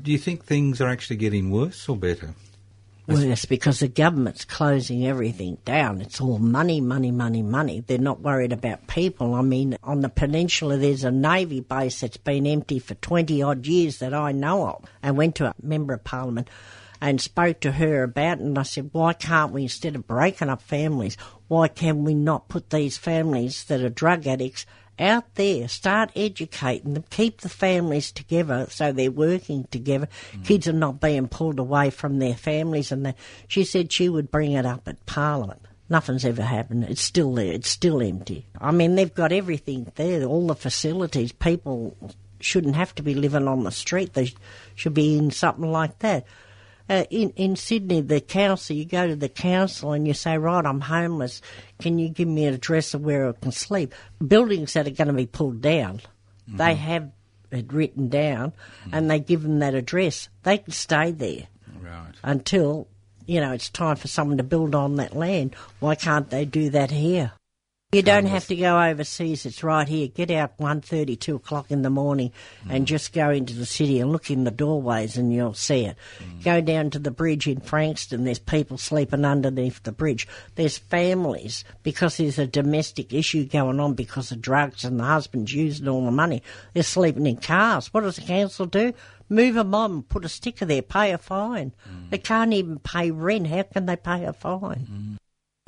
[0.00, 2.34] Do you think things are actually getting worse or better?
[3.10, 6.00] Worse because the government's closing everything down.
[6.00, 7.80] It's all money, money, money, money.
[7.80, 9.34] They're not worried about people.
[9.34, 13.66] I mean, on the peninsula, there's a navy base that's been empty for 20 odd
[13.66, 14.84] years that I know of.
[15.02, 16.48] I went to a member of parliament
[17.00, 20.50] and spoke to her about it, and I said, why can't we, instead of breaking
[20.50, 21.16] up families,
[21.48, 24.66] why can we not put these families that are drug addicts
[25.00, 30.08] out there, start educating them, keep the families together so they're working together.
[30.32, 30.44] Mm.
[30.44, 32.92] Kids are not being pulled away from their families.
[32.92, 33.16] And that.
[33.48, 35.62] she said she would bring it up at Parliament.
[35.88, 36.84] Nothing's ever happened.
[36.84, 37.52] It's still there.
[37.52, 38.46] It's still empty.
[38.60, 41.32] I mean, they've got everything there, all the facilities.
[41.32, 41.96] People
[42.38, 44.14] shouldn't have to be living on the street.
[44.14, 44.32] They
[44.76, 46.26] should be in something like that.
[46.90, 50.66] Uh, in in Sydney, the council, you go to the council and you say, right,
[50.66, 51.40] I'm homeless.
[51.80, 53.94] Can you give me an address of where I can sleep?
[54.26, 56.00] Buildings that are going to be pulled down,
[56.48, 57.12] they have
[57.52, 58.52] it written down,
[58.92, 60.28] and they give them that address.
[60.42, 61.46] They can stay there
[61.80, 62.14] Right.
[62.24, 62.88] until
[63.24, 65.54] you know it's time for someone to build on that land.
[65.78, 67.30] Why can't they do that here?
[67.92, 69.44] You don't have to go overseas.
[69.44, 70.06] It's right here.
[70.06, 72.30] Get out one thirty, two o'clock in the morning,
[72.68, 72.86] and mm.
[72.86, 75.96] just go into the city and look in the doorways, and you'll see it.
[76.20, 76.44] Mm.
[76.44, 78.22] Go down to the bridge in Frankston.
[78.22, 80.28] There's people sleeping underneath the bridge.
[80.54, 85.52] There's families because there's a domestic issue going on because of drugs, and the husband's
[85.52, 86.44] using all the money.
[86.74, 87.92] They're sleeping in cars.
[87.92, 88.94] What does the council do?
[89.28, 91.72] Move them on, put a sticker there, pay a fine.
[91.88, 92.10] Mm.
[92.10, 93.48] They can't even pay rent.
[93.48, 95.18] How can they pay a fine?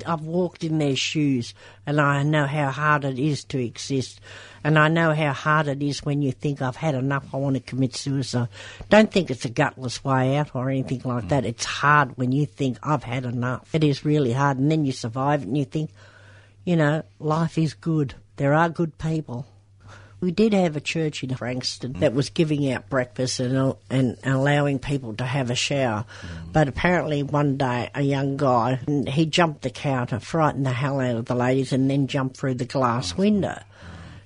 [0.06, 1.54] I've walked in their shoes
[1.86, 4.20] and I know how hard it is to exist.
[4.64, 7.56] And I know how hard it is when you think I've had enough, I want
[7.56, 8.48] to commit suicide.
[8.88, 11.44] Don't think it's a gutless way out or anything like that.
[11.44, 13.74] It's hard when you think I've had enough.
[13.74, 14.58] It is really hard.
[14.58, 15.90] And then you survive and you think,
[16.64, 18.14] you know, life is good.
[18.36, 19.46] There are good people.
[20.22, 24.78] We did have a church in Frankston that was giving out breakfast and, and allowing
[24.78, 26.04] people to have a shower.
[26.52, 31.16] But apparently, one day, a young guy, he jumped the counter, frightened the hell out
[31.16, 33.60] of the ladies, and then jumped through the glass window.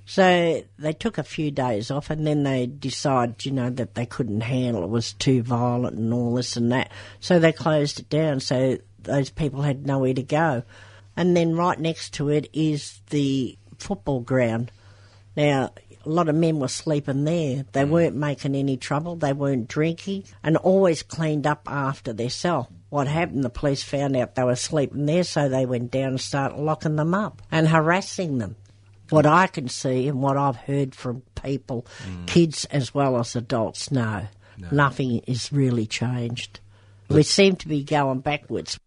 [0.04, 4.04] So they took a few days off, and then they decided, you know, that they
[4.04, 6.92] couldn't handle it, it was too violent and all this and that.
[7.20, 8.40] So they closed it down.
[8.40, 10.62] So those people had nowhere to go.
[11.16, 14.70] And then right next to it is the football ground.
[15.36, 15.70] Now,
[16.06, 17.64] a lot of men were sleeping there.
[17.72, 17.90] They mm.
[17.90, 19.16] weren't making any trouble.
[19.16, 22.68] They weren't drinking and always cleaned up after themselves.
[22.88, 23.42] What happened?
[23.42, 26.96] The police found out they were sleeping there, so they went down and started locking
[26.96, 28.56] them up and harassing them.
[29.10, 32.26] What I can see and what I've heard from people, mm.
[32.26, 34.26] kids as well as adults, no,
[34.70, 36.60] nothing is really changed.
[37.08, 38.78] We seem to be going backwards.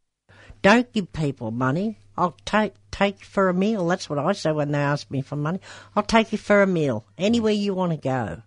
[0.61, 1.99] Don't give people money.
[2.17, 3.87] I'll take take you for a meal.
[3.87, 5.59] That's what I say when they ask me for money.
[5.95, 8.41] I'll take you for a meal anywhere you want to go.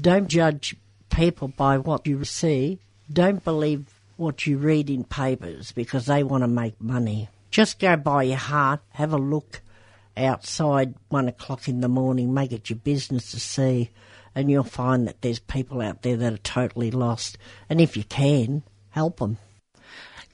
[0.00, 0.76] Don't judge
[1.10, 2.80] people by what you see.
[3.12, 3.86] Don't believe
[4.16, 7.28] what you read in papers because they want to make money.
[7.50, 8.80] Just go by your heart.
[8.90, 9.60] Have a look
[10.16, 12.34] outside one o'clock in the morning.
[12.34, 13.90] Make it your business to see,
[14.34, 17.38] and you'll find that there's people out there that are totally lost.
[17.68, 19.38] And if you can, help them.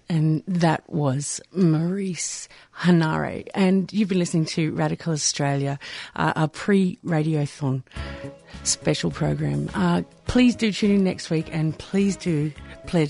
[0.08, 2.48] And that was Maurice
[2.80, 3.46] Hanare.
[3.54, 5.78] And you've been listening to Radical Australia,
[6.16, 7.82] uh, a pre radiothon
[8.62, 9.68] special program.
[9.74, 12.52] Uh, please do tune in next week and please do
[12.86, 13.06] pledge